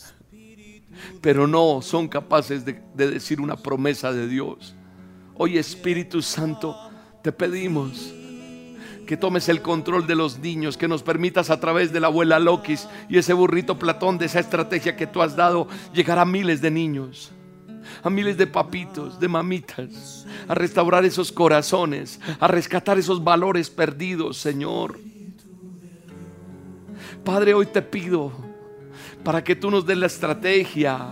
[1.22, 4.74] pero no son capaces de, decir una promesa de Dios.
[5.36, 6.76] Hoy Espíritu Santo,
[7.22, 8.12] te pedimos
[9.06, 12.40] que tomes el control de los niños, que nos permitas a través de la abuela
[12.40, 16.62] Lokis y ese burrito Platón, de esa estrategia que tú has dado, llegar a miles
[16.62, 17.32] de niños,
[18.02, 24.38] a miles de papitos, de mamitas, a restaurar esos corazones, a rescatar esos valores perdidos,
[24.38, 24.98] Señor.
[27.24, 28.32] Padre, hoy te pido
[29.24, 31.10] para que tú nos des la estrategia,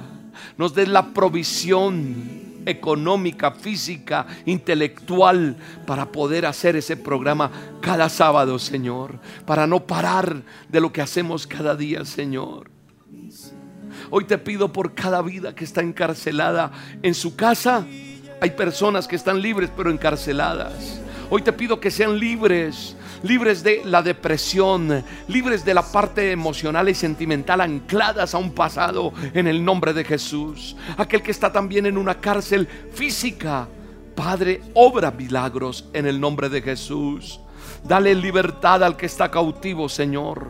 [0.58, 9.20] nos des la provisión económica, física, intelectual para poder hacer ese programa cada sábado, Señor,
[9.46, 12.70] para no parar de lo que hacemos cada día, Señor.
[14.10, 17.86] Hoy te pido por cada vida que está encarcelada en su casa.
[18.42, 21.02] Hay personas que están libres pero encarceladas.
[21.30, 26.88] Hoy te pido que sean libres, libres de la depresión, libres de la parte emocional
[26.88, 30.78] y sentimental ancladas a un pasado en el nombre de Jesús.
[30.96, 33.68] Aquel que está también en una cárcel física.
[34.16, 37.42] Padre, obra milagros en el nombre de Jesús.
[37.84, 40.50] Dale libertad al que está cautivo, Señor.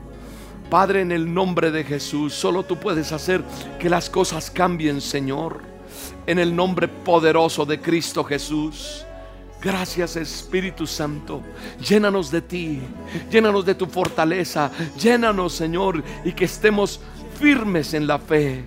[0.69, 3.43] Padre, en el nombre de Jesús, solo tú puedes hacer
[3.79, 5.61] que las cosas cambien, Señor.
[6.27, 9.06] En el nombre poderoso de Cristo Jesús.
[9.67, 11.43] Gracias Espíritu Santo.
[11.85, 12.79] Llénanos de ti.
[13.29, 14.71] Llénanos de tu fortaleza.
[14.97, 17.01] Llénanos, Señor, y que estemos
[17.37, 18.63] firmes en la fe.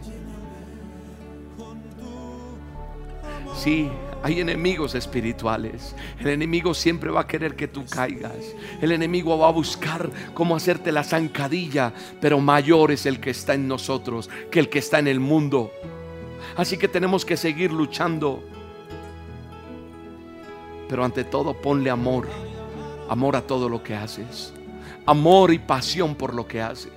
[3.57, 3.89] Sí,
[4.23, 5.97] hay enemigos espirituales.
[6.19, 8.55] El enemigo siempre va a querer que tú caigas.
[8.83, 11.95] El enemigo va a buscar cómo hacerte la zancadilla.
[12.21, 15.73] Pero mayor es el que está en nosotros que el que está en el mundo.
[16.59, 18.45] Así que tenemos que seguir luchando.
[20.91, 22.27] Pero ante todo ponle amor.
[23.09, 24.53] Amor a todo lo que haces.
[25.07, 26.91] Amor y pasión por lo que haces.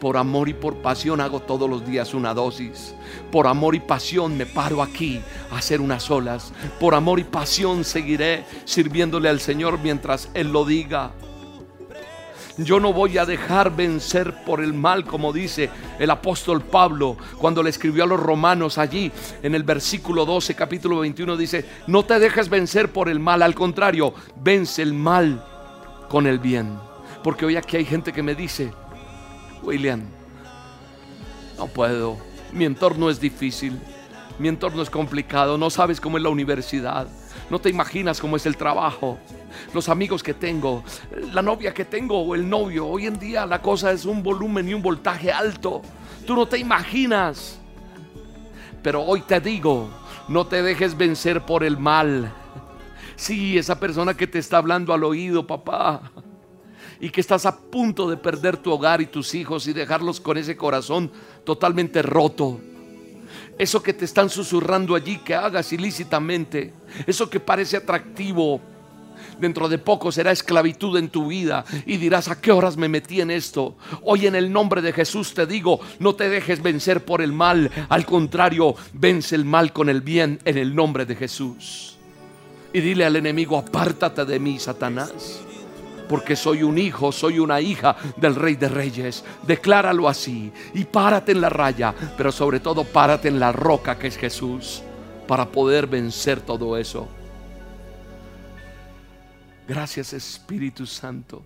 [0.00, 2.96] Por amor y por pasión hago todos los días una dosis.
[3.30, 5.20] Por amor y pasión me paro aquí
[5.52, 6.52] a hacer unas olas.
[6.80, 11.12] Por amor y pasión seguiré sirviéndole al Señor mientras Él lo diga.
[12.58, 17.62] Yo no voy a dejar vencer por el mal, como dice el apóstol Pablo cuando
[17.62, 19.10] le escribió a los romanos allí
[19.42, 23.54] en el versículo 12, capítulo 21, dice, no te dejes vencer por el mal, al
[23.54, 25.44] contrario, vence el mal
[26.08, 26.78] con el bien.
[27.24, 28.72] Porque hoy aquí hay gente que me dice,
[29.62, 30.02] William,
[31.56, 32.18] no puedo,
[32.52, 33.80] mi entorno es difícil,
[34.38, 37.08] mi entorno es complicado, no sabes cómo es la universidad,
[37.52, 39.18] no te imaginas cómo es el trabajo,
[39.74, 40.82] los amigos que tengo,
[41.34, 42.86] la novia que tengo o el novio.
[42.86, 45.82] Hoy en día la cosa es un volumen y un voltaje alto.
[46.26, 47.60] Tú no te imaginas.
[48.82, 49.90] Pero hoy te digo,
[50.28, 52.32] no te dejes vencer por el mal.
[53.16, 56.10] Sí, esa persona que te está hablando al oído, papá,
[57.00, 60.38] y que estás a punto de perder tu hogar y tus hijos y dejarlos con
[60.38, 61.12] ese corazón
[61.44, 62.62] totalmente roto
[63.58, 66.72] eso que te están susurrando allí que hagas ilícitamente,
[67.06, 68.60] eso que parece atractivo,
[69.38, 73.20] dentro de poco será esclavitud en tu vida y dirás, ¿a qué horas me metí
[73.20, 73.76] en esto?
[74.02, 77.70] Hoy en el nombre de Jesús te digo, no te dejes vencer por el mal,
[77.88, 81.96] al contrario, vence el mal con el bien en el nombre de Jesús.
[82.72, 85.42] Y dile al enemigo, apártate de mí, Satanás
[86.12, 89.24] porque soy un hijo, soy una hija del Rey de Reyes.
[89.46, 94.08] Decláralo así y párate en la raya, pero sobre todo párate en la roca que
[94.08, 94.82] es Jesús
[95.26, 97.08] para poder vencer todo eso.
[99.66, 101.42] Gracias Espíritu Santo.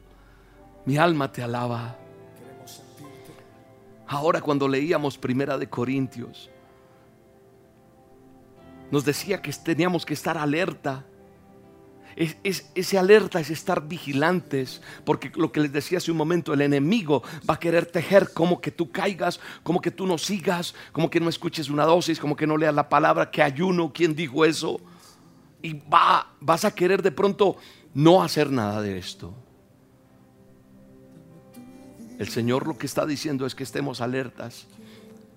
[0.84, 1.96] Mi alma te alaba.
[4.08, 6.50] Ahora cuando leíamos Primera de Corintios,
[8.90, 11.04] nos decía que teníamos que estar alerta
[12.16, 16.62] es, ese alerta es estar vigilantes, porque lo que les decía hace un momento, el
[16.62, 21.10] enemigo va a querer tejer como que tú caigas, como que tú no sigas, como
[21.10, 24.46] que no escuches una dosis, como que no leas la palabra, que ayuno, ¿quién dijo
[24.46, 24.80] eso?
[25.60, 27.56] Y va, vas a querer de pronto
[27.92, 29.34] no hacer nada de esto.
[32.18, 34.66] El Señor lo que está diciendo es que estemos alertas,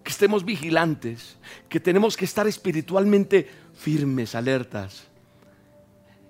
[0.02, 1.36] que estemos vigilantes,
[1.68, 5.09] que tenemos que estar espiritualmente firmes, alertas.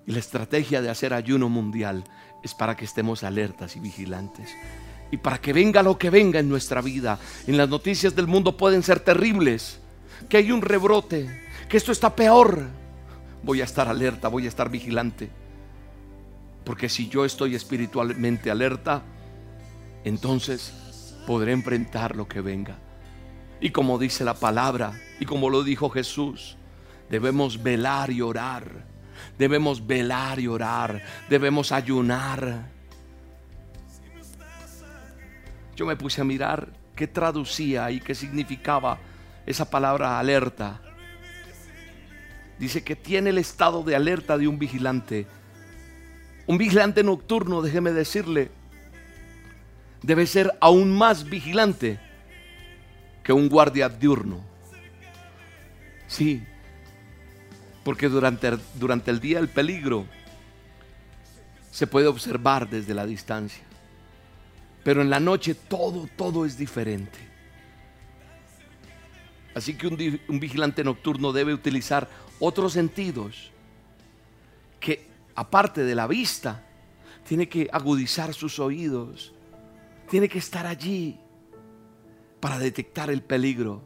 [0.09, 2.03] La estrategia de hacer ayuno mundial
[2.41, 4.49] es para que estemos alertas y vigilantes.
[5.11, 7.19] Y para que venga lo que venga en nuestra vida.
[7.45, 9.79] En las noticias del mundo pueden ser terribles.
[10.27, 11.29] Que hay un rebrote.
[11.69, 12.65] Que esto está peor.
[13.43, 15.29] Voy a estar alerta, voy a estar vigilante.
[16.63, 19.03] Porque si yo estoy espiritualmente alerta,
[20.03, 20.73] entonces
[21.27, 22.79] podré enfrentar lo que venga.
[23.61, 26.57] Y como dice la palabra, y como lo dijo Jesús,
[27.11, 28.88] debemos velar y orar
[29.39, 31.01] Debemos velar y orar.
[31.29, 32.67] Debemos ayunar.
[35.77, 38.99] Yo me puse a mirar qué traducía y qué significaba
[39.45, 40.81] esa palabra alerta.
[42.59, 45.25] Dice que tiene el estado de alerta de un vigilante.
[46.45, 48.51] Un vigilante nocturno, déjeme decirle,
[50.01, 51.97] debe ser aún más vigilante
[53.23, 54.41] que un guardia diurno.
[56.07, 56.43] Sí,
[57.89, 60.05] porque durante, durante el día el peligro
[61.71, 63.63] se puede observar desde la distancia.
[64.83, 67.17] Pero en la noche todo, todo es diferente.
[69.55, 72.07] Así que un, un, vigilante nocturno debe utilizar
[72.39, 73.49] otros sentidos
[74.79, 76.63] que aparte de la vista,
[77.27, 79.33] tiene que agudizar sus oídos,
[80.11, 81.17] tiene que estar allí
[82.39, 83.81] para detectar el peligro.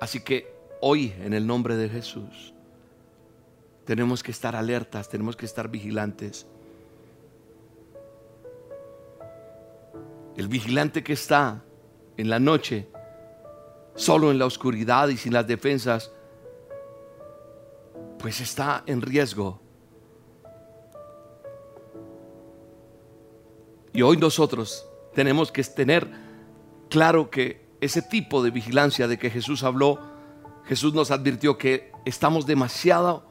[0.00, 2.54] Así que hoy, en el nombre de Jesús,
[3.84, 6.46] tenemos que estar alertas, tenemos que estar vigilantes.
[10.36, 11.62] El vigilante que está
[12.16, 12.88] en la noche,
[13.94, 16.10] solo en la oscuridad y sin las defensas,
[18.18, 19.60] pues está en riesgo.
[23.92, 26.08] Y hoy nosotros tenemos que tener
[26.88, 29.98] claro que ese tipo de vigilancia de que Jesús habló,
[30.64, 33.24] Jesús nos advirtió que estamos demasiado,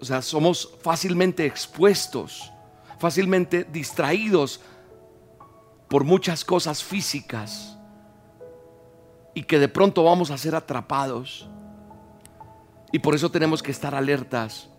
[0.00, 2.52] o sea, somos fácilmente expuestos,
[2.98, 4.60] fácilmente distraídos
[5.88, 7.76] por muchas cosas físicas
[9.34, 11.48] y que de pronto vamos a ser atrapados.
[12.92, 14.70] Y por eso tenemos que estar alertas.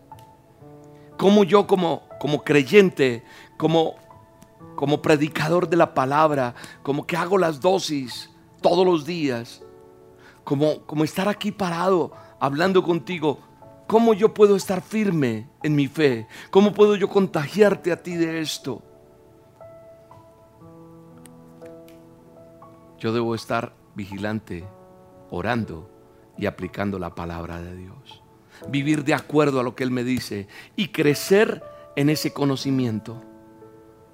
[1.17, 3.23] Como yo como, como creyente,
[3.57, 3.95] como,
[4.75, 8.31] como predicador de la palabra, como que hago las dosis
[8.61, 9.63] todos los días,
[10.43, 13.39] como, como estar aquí parado hablando contigo,
[13.87, 16.27] ¿cómo yo puedo estar firme en mi fe?
[16.51, 18.81] ¿Cómo puedo yo contagiarte a ti de esto?
[22.99, 24.67] Yo debo estar vigilante,
[25.29, 25.89] orando
[26.37, 28.23] y aplicando la palabra de Dios.
[28.69, 31.63] Vivir de acuerdo a lo que Él me dice y crecer
[31.95, 33.21] en ese conocimiento.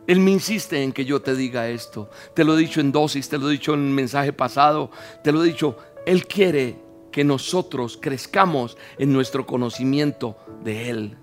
[0.06, 2.10] Él me insiste en que yo te diga esto.
[2.36, 4.92] Te lo he dicho en dosis, te lo he dicho en un mensaje pasado,
[5.24, 5.78] te lo he dicho.
[6.06, 6.78] Él quiere
[7.12, 11.18] que nosotros crezcamos en nuestro conocimiento de Él.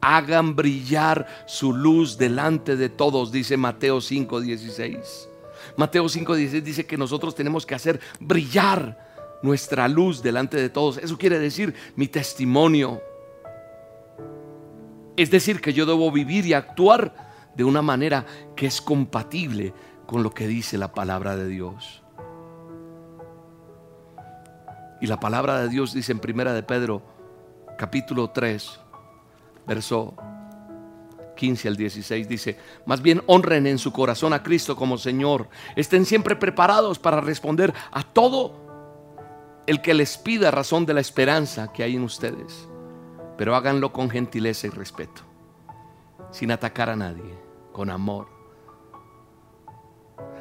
[0.00, 5.28] Hagan brillar su luz delante de todos, dice Mateo 5:16.
[5.76, 10.98] Mateo 5:16 dice que nosotros tenemos que hacer brillar nuestra luz delante de todos.
[10.98, 13.00] Eso quiere decir mi testimonio.
[15.16, 17.23] Es decir, que yo debo vivir y actuar
[17.56, 18.26] de una manera
[18.56, 19.72] que es compatible
[20.06, 22.02] con lo que dice la palabra de Dios.
[25.00, 27.02] Y la palabra de Dios dice en Primera de Pedro,
[27.76, 28.80] capítulo 3,
[29.66, 30.14] verso
[31.34, 35.48] 15 al 16 dice, más bien honren en su corazón a Cristo como Señor.
[35.76, 38.64] Estén siempre preparados para responder a todo
[39.66, 42.68] el que les pida razón de la esperanza que hay en ustedes.
[43.36, 45.22] Pero háganlo con gentileza y respeto,
[46.30, 47.36] sin atacar a nadie,
[47.74, 48.28] con amor.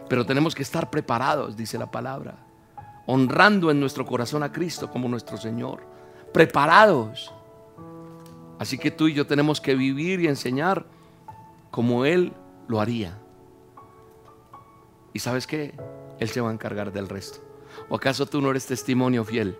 [0.07, 2.37] Pero tenemos que estar preparados, dice la palabra,
[3.07, 5.85] honrando en nuestro corazón a Cristo como nuestro Señor.
[6.31, 7.33] Preparados
[8.63, 10.85] Así que tú y yo tenemos que vivir y enseñar
[11.69, 12.31] como Él
[12.69, 13.19] lo haría.
[15.11, 15.73] ¿Y sabes qué?
[16.19, 17.39] Él se va a encargar del resto.
[17.89, 19.57] ¿O acaso tú no eres testimonio fiel?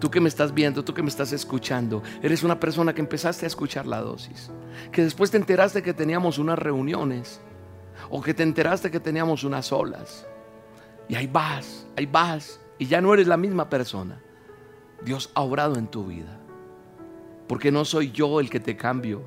[0.00, 3.46] Tú que me estás viendo, tú que me estás escuchando, eres una persona que empezaste
[3.46, 4.50] a escuchar la dosis,
[4.92, 7.40] que después te enteraste que teníamos unas reuniones,
[8.10, 10.26] o que te enteraste que teníamos unas olas,
[11.08, 14.20] y ahí vas, ahí vas, y ya no eres la misma persona.
[15.04, 16.40] Dios ha obrado en tu vida.
[17.46, 19.22] Porque no soy yo el que te cambio.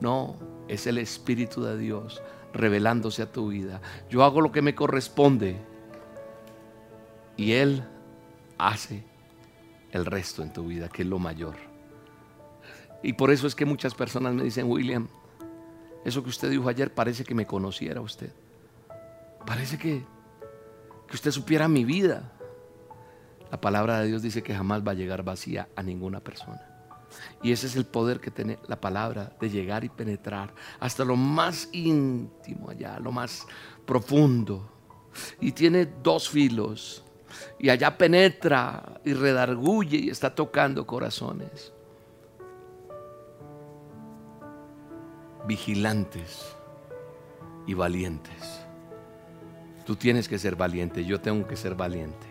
[0.00, 0.36] No,
[0.68, 2.22] es el Espíritu de Dios
[2.52, 3.80] revelándose a tu vida.
[4.08, 5.56] Yo hago lo que me corresponde
[7.36, 7.84] y Él
[8.58, 9.04] hace
[9.96, 11.56] el resto en tu vida, que es lo mayor.
[13.02, 15.08] Y por eso es que muchas personas me dicen, William,
[16.04, 18.32] eso que usted dijo ayer parece que me conociera usted.
[19.44, 20.04] Parece que,
[21.08, 22.32] que usted supiera mi vida.
[23.50, 26.60] La palabra de Dios dice que jamás va a llegar vacía a ninguna persona.
[27.42, 31.16] Y ese es el poder que tiene la palabra de llegar y penetrar hasta lo
[31.16, 33.46] más íntimo allá, lo más
[33.84, 34.70] profundo.
[35.40, 37.04] Y tiene dos filos.
[37.58, 41.72] Y allá penetra y redarguye y está tocando corazones.
[45.46, 46.56] Vigilantes
[47.66, 48.60] y valientes.
[49.84, 52.26] Tú tienes que ser valiente, yo tengo que ser valiente.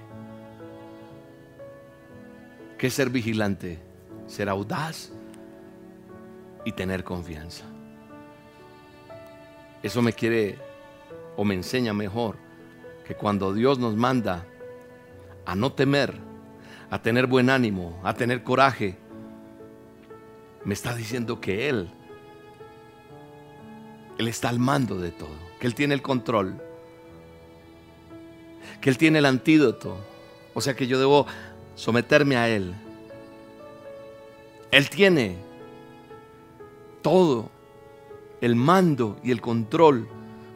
[2.77, 3.79] ¿Qué es ser vigilante?
[4.27, 5.11] ser audaz
[6.63, 7.63] y tener confianza.
[9.83, 10.57] Eso me quiere
[11.35, 12.37] o me enseña mejor
[13.05, 14.45] que cuando Dios nos manda
[15.45, 16.15] a no temer,
[16.89, 18.97] a tener buen ánimo, a tener coraje,
[20.63, 21.89] me está diciendo que Él,
[24.17, 26.61] Él está al mando de todo, que Él tiene el control,
[28.81, 29.97] que Él tiene el antídoto,
[30.53, 31.27] o sea que yo debo
[31.75, 32.75] someterme a Él
[34.75, 35.37] él tiene
[37.01, 37.49] todo,
[38.41, 40.05] el mando y el control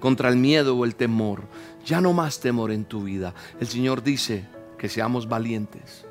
[0.01, 1.43] contra el miedo o el temor.
[1.85, 3.33] Ya no más temor en tu vida.
[3.61, 4.43] El Señor dice
[4.79, 6.05] que seamos valientes,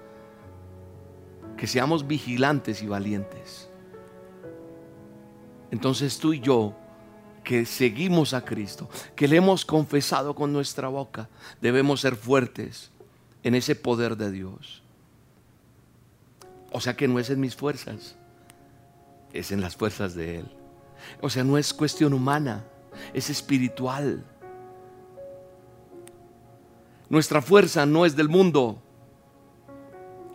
[1.57, 3.69] que seamos vigilantes y valientes.
[5.73, 6.77] Entonces tú y yo,
[7.43, 11.29] que seguimos a Cristo, que le hemos confesado con nuestra boca,
[11.61, 12.91] debemos ser fuertes
[13.43, 14.83] en ese poder de Dios.
[16.71, 18.16] O sea que no es en mis fuerzas,
[19.33, 20.49] es en las fuerzas de Él.
[21.23, 22.64] O sea, no es cuestión humana,
[23.14, 24.25] es espiritual.
[27.09, 28.83] Nuestra fuerza no es del mundo.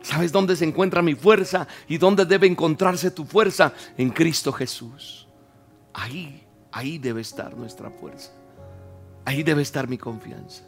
[0.02, 3.74] ¿Sabes dónde se encuentra mi fuerza y dónde debe encontrarse tu fuerza?
[3.98, 5.28] En Cristo Jesús.
[5.94, 8.32] Ahí, ahí debe estar nuestra fuerza.
[9.24, 10.64] Ahí debe estar mi confianza.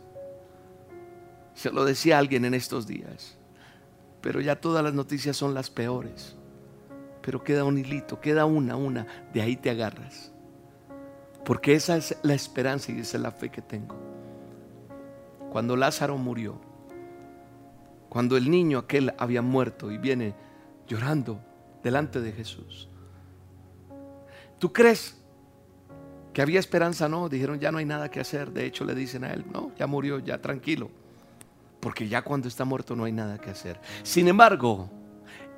[1.53, 3.37] Se lo decía alguien en estos días.
[4.21, 6.35] Pero ya todas las noticias son las peores.
[7.21, 9.05] Pero queda un hilito, queda una, una.
[9.33, 10.31] De ahí te agarras.
[11.43, 14.14] Porque esa es la esperanza y esa es la fe que tengo.
[15.55, 16.59] Cuando Lázaro murió,
[18.09, 20.35] cuando el niño aquel había muerto y viene
[20.85, 21.39] llorando
[21.81, 22.89] delante de Jesús,
[24.59, 25.15] ¿tú crees
[26.33, 27.07] que había esperanza?
[27.07, 28.51] No, dijeron ya no hay nada que hacer.
[28.51, 30.89] De hecho le dicen a él, no, ya murió, ya tranquilo.
[31.79, 33.79] Porque ya cuando está muerto no hay nada que hacer.
[34.03, 34.89] Sin embargo,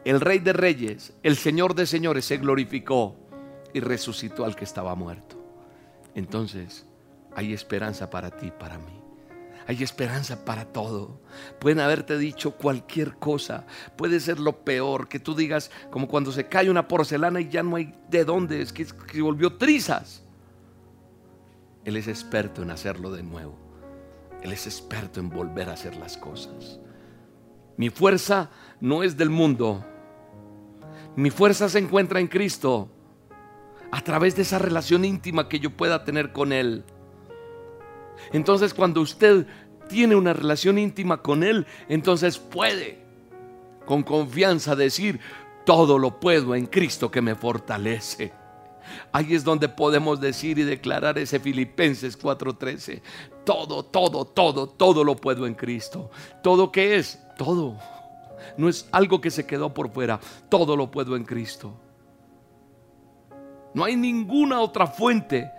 [0.05, 3.15] el rey de reyes, el señor de señores se glorificó
[3.73, 5.43] y resucitó al que estaba muerto.
[6.13, 6.85] Entonces,
[7.35, 8.96] hay esperanza para ti, para mí.
[9.67, 11.19] Hay esperanza para todo.
[11.59, 13.65] Pueden haberte dicho cualquier cosa.
[13.97, 17.63] Puede ser lo peor que tú digas, como cuando se cae una porcelana y ya
[17.63, 20.23] no hay de dónde, es que, que volvió trizas.
[21.83, 23.57] Él es experto en hacerlo de nuevo.
[24.41, 26.79] Él es experto en volver a hacer las cosas.
[27.75, 28.49] Mi fuerza
[28.79, 29.85] no es del mundo.
[31.17, 32.89] Mi fuerza se encuentra en Cristo
[33.91, 36.85] a través de esa relación íntima que yo pueda tener con Él.
[38.31, 39.45] Entonces cuando usted
[39.87, 42.99] tiene una relación íntima con Él, entonces puede
[43.85, 45.19] con confianza decir,
[45.65, 48.33] todo lo puedo en Cristo que me fortalece.
[49.11, 53.01] Ahí es donde podemos decir y declarar ese Filipenses 4:13.
[53.43, 56.09] Todo, todo, todo, todo lo puedo en Cristo.
[56.41, 57.19] ¿Todo qué es?
[57.37, 57.77] Todo.
[58.57, 60.19] No es algo que se quedó por fuera.
[60.49, 61.73] Todo lo puedo en Cristo.
[63.73, 65.51] No hay ninguna otra fuente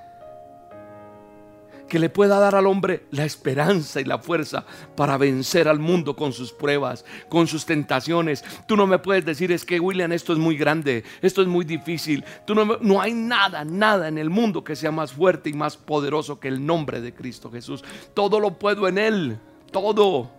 [1.88, 4.64] que le pueda dar al hombre la esperanza y la fuerza
[4.96, 8.44] para vencer al mundo con sus pruebas, con sus tentaciones.
[8.66, 11.64] Tú no me puedes decir es que William esto es muy grande, esto es muy
[11.64, 12.24] difícil.
[12.46, 15.76] Tú no, no hay nada, nada en el mundo que sea más fuerte y más
[15.76, 17.82] poderoso que el nombre de Cristo Jesús.
[18.14, 19.38] Todo lo puedo en Él,
[19.72, 20.30] todo.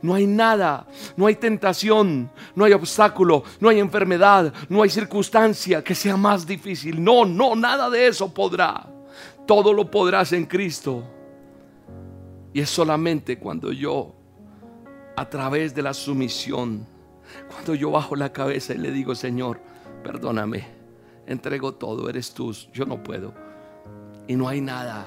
[0.00, 0.86] No hay nada,
[1.16, 6.46] no hay tentación, no hay obstáculo, no hay enfermedad, no hay circunstancia que sea más
[6.46, 7.02] difícil.
[7.02, 8.86] No, no, nada de eso podrá
[9.46, 11.02] todo lo podrás en Cristo.
[12.52, 14.14] Y es solamente cuando yo,
[15.16, 16.86] a través de la sumisión,
[17.50, 19.60] cuando yo bajo la cabeza y le digo, Señor,
[20.02, 20.66] perdóname,
[21.26, 23.32] entrego todo, eres tú, yo no puedo.
[24.28, 25.06] Y no hay nada,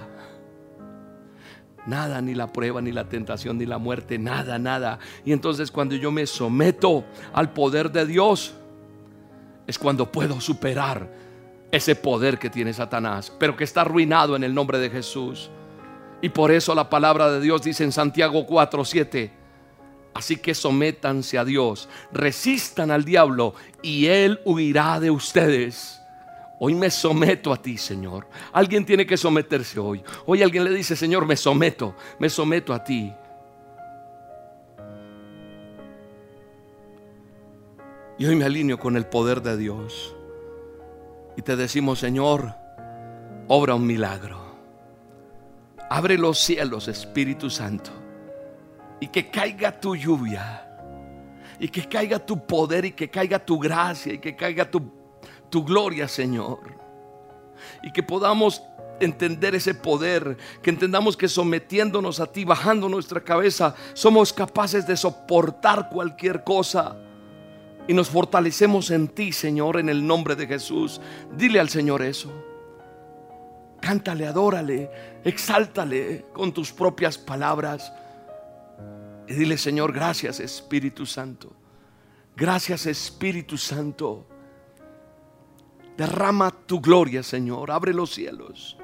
[1.86, 5.00] nada, ni la prueba, ni la tentación, ni la muerte, nada, nada.
[5.24, 8.56] Y entonces cuando yo me someto al poder de Dios,
[9.68, 11.25] es cuando puedo superar
[11.76, 15.50] ese poder que tiene Satanás, pero que está arruinado en el nombre de Jesús.
[16.22, 19.32] Y por eso la palabra de Dios dice en Santiago 4, 7,
[20.14, 26.00] así que sométanse a Dios, resistan al diablo y él huirá de ustedes.
[26.60, 28.28] Hoy me someto a ti, Señor.
[28.54, 30.02] Alguien tiene que someterse hoy.
[30.26, 33.14] Hoy alguien le dice, Señor, me someto, me someto a ti.
[38.18, 40.15] Y hoy me alineo con el poder de Dios
[41.38, 42.56] y te decimos, Señor,
[43.48, 44.44] obra un milagro.
[45.90, 47.92] Abre los cielos, Espíritu Santo,
[49.00, 50.68] y que caiga tu lluvia,
[51.60, 54.92] y que caiga tu poder, y que caiga tu gracia, y que caiga tu,
[55.50, 56.60] tu gloria, Señor.
[57.84, 58.64] Y que podamos
[59.00, 64.98] entender ese poder, que entendamos que sometiéndonos a ti, bajando nuestra cabeza, somos capaces de
[64.98, 66.96] soportar cualquier cosa
[67.88, 71.00] y nos fortalecemos en ti, Señor, en el nombre de Jesús.
[71.38, 72.32] Dile al Señor eso.
[73.82, 74.90] Cántale, adórale,
[75.24, 77.94] exáltale con tus propias palabras.
[79.28, 81.54] Y dile, Señor, gracias Espíritu Santo.
[82.36, 84.28] Gracias Espíritu Santo.
[85.96, 87.72] Derrama tu gloria, Señor.
[87.72, 88.78] Abre los cielos.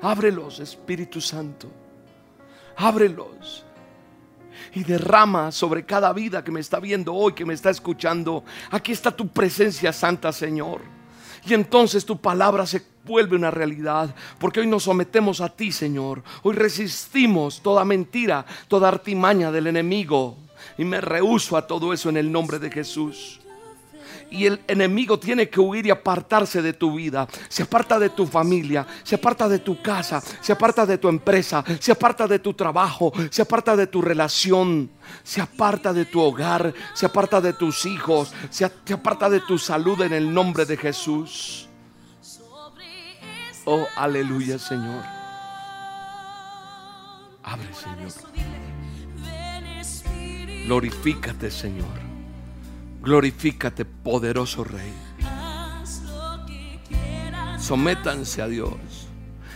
[0.00, 1.68] Ábrelos, Espíritu Santo.
[2.76, 3.65] Ábrelos
[4.76, 8.44] y derrama sobre cada vida que me está viendo hoy, que me está escuchando.
[8.70, 10.82] Aquí está tu presencia santa, Señor.
[11.46, 16.22] Y entonces tu palabra se vuelve una realidad, porque hoy nos sometemos a ti, Señor.
[16.42, 20.36] Hoy resistimos toda mentira, toda artimaña del enemigo.
[20.76, 23.40] Y me rehuso a todo eso en el nombre de Jesús
[24.30, 27.26] y el enemigo tiene que huir y apartarse de tu vida.
[27.48, 31.64] Se aparta de tu familia, se aparta de tu casa, se aparta de tu empresa,
[31.78, 34.90] se aparta de tu trabajo, se aparta de tu relación,
[35.22, 40.00] se aparta de tu hogar, se aparta de tus hijos, se aparta de tu salud
[40.02, 41.68] en el nombre de Jesús.
[43.64, 45.02] Oh, aleluya, Señor.
[47.42, 48.12] Abre, Señor.
[50.66, 52.05] Glorifícate, Señor.
[53.06, 54.92] Glorifícate, poderoso Rey.
[57.56, 58.72] Sométanse a Dios.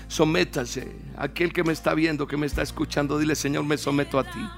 [0.06, 0.94] Sométase.
[1.16, 4.48] Aquel que me está viendo, que me está escuchando, dile, Señor, me someto a ti.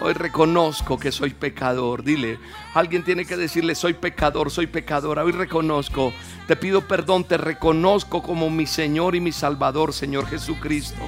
[0.00, 2.02] Hoy reconozco que soy pecador.
[2.02, 2.40] Dile,
[2.74, 5.22] alguien tiene que decirle, soy pecador, soy pecadora.
[5.22, 6.12] Hoy reconozco,
[6.48, 11.02] te pido perdón, te reconozco como mi Señor y mi Salvador, Señor Jesucristo.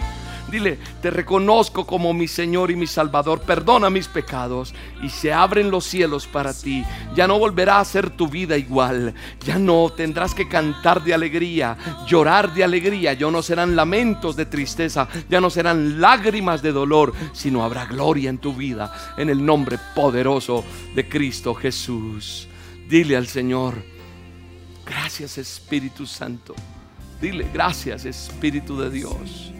[0.50, 3.40] Dile, te reconozco como mi Señor y mi Salvador.
[3.40, 6.84] Perdona mis pecados y se abren los cielos para ti.
[7.14, 9.14] Ya no volverá a ser tu vida igual.
[9.44, 11.76] Ya no tendrás que cantar de alegría,
[12.06, 13.12] llorar de alegría.
[13.14, 15.08] Ya no serán lamentos de tristeza.
[15.28, 19.14] Ya no serán lágrimas de dolor, sino habrá gloria en tu vida.
[19.16, 22.48] En el nombre poderoso de Cristo Jesús.
[22.88, 23.82] Dile al Señor,
[24.86, 26.54] gracias Espíritu Santo.
[27.20, 29.52] Dile, gracias Espíritu de Dios.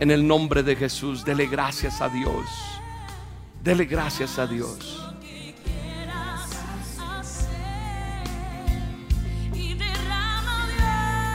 [0.00, 2.44] En el nombre de Jesús, dele gracias a Dios.
[3.62, 5.00] Dele gracias a Dios.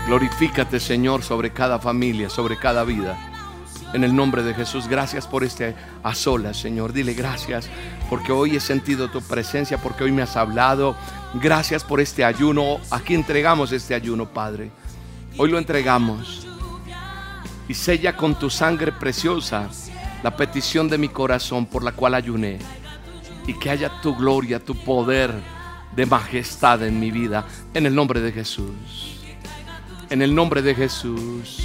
[0.07, 3.17] Glorifícate, Señor, sobre cada familia, sobre cada vida.
[3.93, 6.93] En el nombre de Jesús, gracias por este a solas, Señor.
[6.93, 7.69] Dile gracias
[8.09, 10.95] porque hoy he sentido tu presencia, porque hoy me has hablado.
[11.35, 12.79] Gracias por este ayuno.
[12.91, 14.69] Aquí entregamos este ayuno, Padre.
[15.37, 16.45] Hoy lo entregamos
[17.69, 19.69] y sella con tu sangre preciosa
[20.23, 22.57] la petición de mi corazón por la cual ayuné.
[23.45, 25.31] Y que haya tu gloria, tu poder
[25.95, 27.45] de majestad en mi vida.
[27.73, 29.21] En el nombre de Jesús.
[30.09, 31.59] En el nombre de Jesús.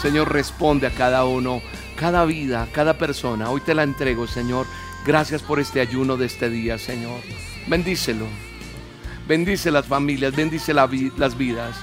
[0.00, 1.62] Señor, responde a cada uno,
[1.96, 3.48] cada vida, cada persona.
[3.50, 4.66] Hoy te la entrego, Señor.
[5.06, 7.20] Gracias por este ayuno de este día, Señor.
[7.66, 8.26] Bendícelo.
[9.26, 11.74] Bendice las familias, bendice las vidas.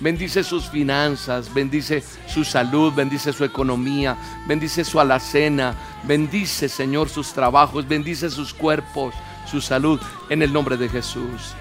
[0.00, 4.16] Bendice sus finanzas, bendice su salud, bendice su economía,
[4.46, 9.14] bendice su alacena, bendice Señor sus trabajos, bendice sus cuerpos,
[9.48, 11.54] su salud, en el nombre de Jesús.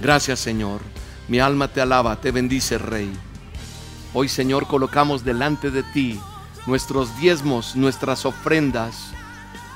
[0.00, 0.82] Gracias Señor,
[1.26, 3.10] mi alma te alaba, te bendice Rey.
[4.12, 6.20] Hoy Señor colocamos delante de ti
[6.66, 9.12] nuestros diezmos, nuestras ofrendas.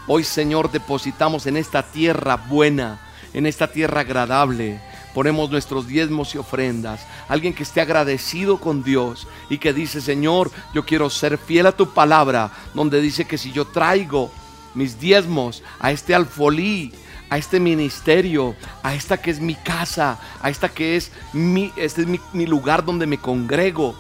[0.07, 3.01] Hoy Señor depositamos en esta tierra buena,
[3.33, 7.07] en esta tierra agradable ponemos nuestros diezmos y ofrendas.
[7.29, 11.77] Alguien que esté agradecido con Dios y que dice, Señor, yo quiero ser fiel a
[11.77, 14.31] tu palabra, donde dice que si yo traigo
[14.75, 16.93] mis diezmos a este alfolí,
[17.31, 22.03] a este ministerio, a esta que es mi casa, a esta que es mi, este
[22.03, 23.95] es mi, lugar donde me congrego,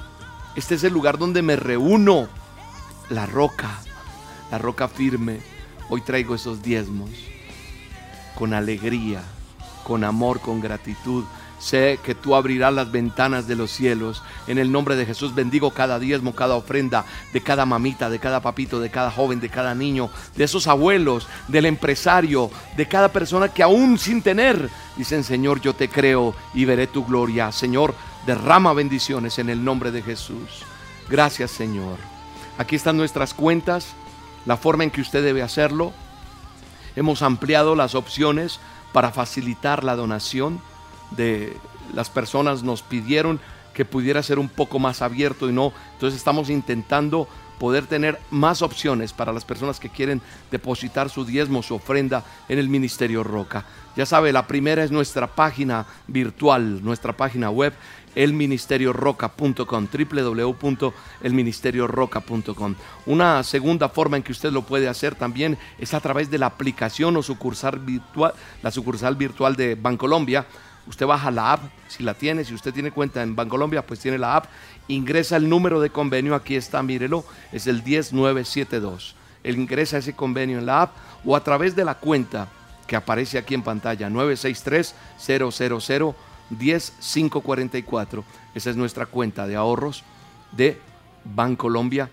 [0.54, 2.28] este es el lugar donde me reúno,
[3.08, 3.80] la roca,
[4.50, 5.40] la roca firme.
[5.88, 7.10] Hoy traigo esos diezmos
[8.34, 9.22] con alegría
[9.84, 11.24] con amor, con gratitud.
[11.62, 14.24] Sé que tú abrirás las ventanas de los cielos.
[14.48, 18.40] En el nombre de Jesús bendigo cada diezmo, cada ofrenda, de cada mamita, de cada
[18.40, 23.48] papito, de cada joven, de cada niño, de esos abuelos, del empresario, de cada persona
[23.48, 27.52] que aún sin tener, dicen Señor, yo te creo y veré tu gloria.
[27.52, 27.94] Señor,
[28.26, 30.64] derrama bendiciones en el nombre de Jesús.
[31.08, 31.98] Gracias Señor.
[32.58, 33.94] Aquí están nuestras cuentas,
[34.46, 35.92] la forma en que usted debe hacerlo.
[36.96, 38.58] Hemos ampliado las opciones
[38.92, 40.60] para facilitar la donación
[41.10, 41.56] de
[41.94, 42.62] las personas.
[42.62, 43.40] Nos pidieron
[43.74, 47.26] que pudiera ser un poco más abierto y no, entonces estamos intentando
[47.62, 52.58] poder tener más opciones para las personas que quieren depositar su diezmo, su ofrenda en
[52.58, 53.64] el Ministerio Roca.
[53.94, 57.72] Ya sabe, la primera es nuestra página virtual, nuestra página web,
[58.16, 62.74] elministerioroca.com, www.elministerioroca.com.
[63.06, 66.46] Una segunda forma en que usted lo puede hacer también es a través de la
[66.46, 70.46] aplicación o sucursal virtual, la sucursal virtual de Bancolombia.
[70.86, 74.18] Usted baja la app, si la tiene, si usted tiene cuenta en Bancolombia, pues tiene
[74.18, 74.46] la app,
[74.88, 79.14] ingresa el número de convenio, aquí está, mírelo, es el 10972.
[79.44, 82.48] Él ingresa ese convenio en la app o a través de la cuenta
[82.86, 86.14] que aparece aquí en pantalla, 963 000
[86.58, 88.24] 10544.
[88.54, 90.04] Esa es nuestra cuenta de ahorros
[90.52, 90.78] de
[91.24, 92.10] Bancolombia.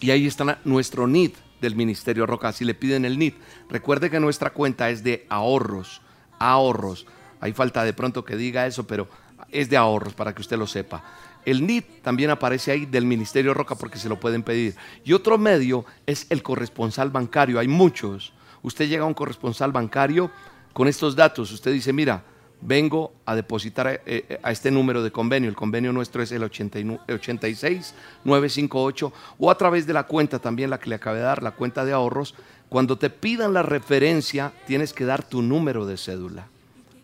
[0.00, 2.52] Y ahí está nuestro NIT del Ministerio Roca.
[2.52, 3.36] Si le piden el NIT,
[3.70, 6.02] recuerde que nuestra cuenta es de ahorros.
[6.38, 7.06] Ahorros.
[7.42, 9.08] Hay falta de pronto que diga eso, pero
[9.50, 11.02] es de ahorros para que usted lo sepa.
[11.44, 14.76] El NIT también aparece ahí del Ministerio Roca porque se lo pueden pedir.
[15.04, 17.58] Y otro medio es el corresponsal bancario.
[17.58, 18.32] Hay muchos.
[18.62, 20.30] Usted llega a un corresponsal bancario
[20.72, 21.50] con estos datos.
[21.50, 22.22] Usted dice, mira,
[22.60, 25.50] vengo a depositar eh, eh, a, este número de convenio.
[25.50, 30.78] El convenio nuestro es el 86 958 o a través de la cuenta también la
[30.78, 32.36] que le acabé de dar, la cuenta de ahorros.
[32.68, 36.46] Cuando te pidan la referencia, tienes que dar tu número de cédula.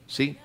[0.09, 0.37] ¿Sí?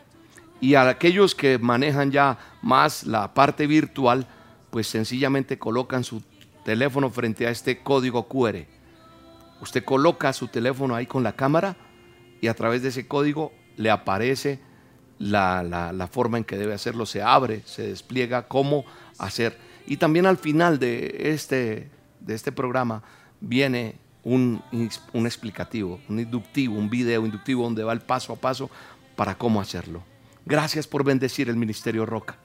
[0.61, 4.27] Y a aquellos que manejan ya más la parte virtual,
[4.69, 6.21] pues sencillamente colocan su
[6.63, 8.65] teléfono frente a este código QR.
[9.61, 11.75] Usted coloca su teléfono ahí con la cámara
[12.41, 14.59] y a través de ese código le aparece
[15.19, 18.83] la, la, forma en que debe hacerlo, se abre, se despliega cómo
[19.17, 19.57] hacer.
[19.87, 21.89] Y también al final de este,
[22.19, 23.03] de este programa
[23.39, 24.61] viene un,
[25.13, 28.69] un explicativo, un inductivo, un video inductivo donde va el paso a paso
[29.15, 30.03] para cómo hacerlo.
[30.45, 32.37] Gracias por bendecir el Ministerio Roca.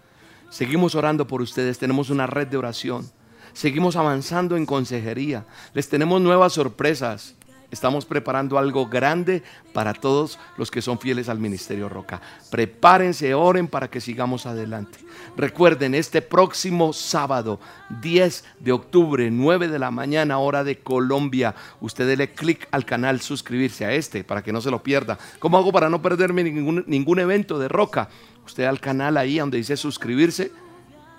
[0.51, 3.11] Seguimos orando por ustedes, tenemos una red de oración.
[3.53, 5.47] Seguimos avanzando en consejería.
[5.75, 7.35] Les tenemos nuevas sorpresas.
[7.71, 9.43] Estamos preparando algo grande
[9.75, 12.19] para todos los que son fieles al Ministerio Roca.
[12.51, 14.99] Prepárense, oren para que sigamos adelante.
[15.37, 17.61] Recuerden, este próximo sábado,
[18.01, 23.21] 10 de octubre, 9 de la mañana, hora de Colombia, usted dele clic al canal,
[23.21, 25.19] suscribirse a este para que no se lo pierda.
[25.39, 28.09] ¿Cómo hago para no perderme ningún, ningún evento de Roca?
[28.47, 30.53] Usted al canal ahí donde dice suscribirse,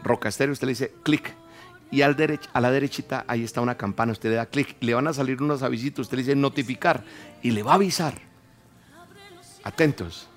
[0.03, 1.31] Roca Estéreo, usted le dice clic
[1.91, 2.15] y al
[2.53, 5.41] a la derechita ahí está una campana, usted le da clic, le van a salir
[5.41, 7.03] unos avisitos, usted le dice notificar
[7.41, 8.15] y le va a avisar.
[9.63, 10.27] Atentos.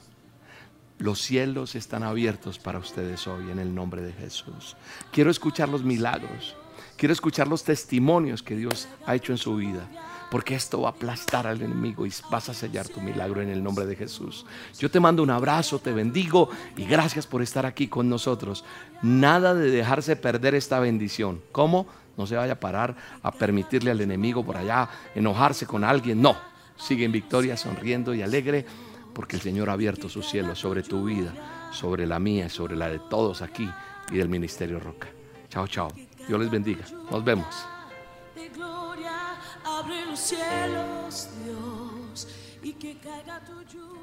[0.98, 4.76] Los cielos están abiertos para ustedes hoy en el nombre de Jesús.
[5.11, 6.57] Quiero escuchar los milagros.
[6.96, 9.88] Quiero escuchar los testimonios que Dios ha hecho en su vida
[10.33, 13.62] porque esto va a aplastar al enemigo y vas a sellar tu milagro en el
[13.62, 14.47] nombre de Jesús.
[14.78, 18.64] Yo te mando un abrazo, te bendigo y gracias por estar aquí con nosotros.
[19.03, 21.43] Nada de dejarse perder esta bendición.
[21.53, 21.87] ¿Cómo?
[22.16, 26.22] No se vaya a parar a permitirle al enemigo por allá enojarse con alguien.
[26.22, 26.35] No,
[26.78, 28.64] sigue en victoria, sonriendo y alegre,
[29.12, 31.35] porque el Señor ha abierto su cielo sobre tu vida,
[31.72, 33.70] sobre la mía, sobre la de todos aquí
[34.11, 35.09] y del Ministerio Roca.
[35.51, 35.93] Chao, chao.
[36.26, 36.87] Dios les bendiga.
[37.11, 37.66] Nos vemos
[39.64, 42.28] abre los cielos, Dios,
[42.62, 44.01] y que caiga tu lluvia.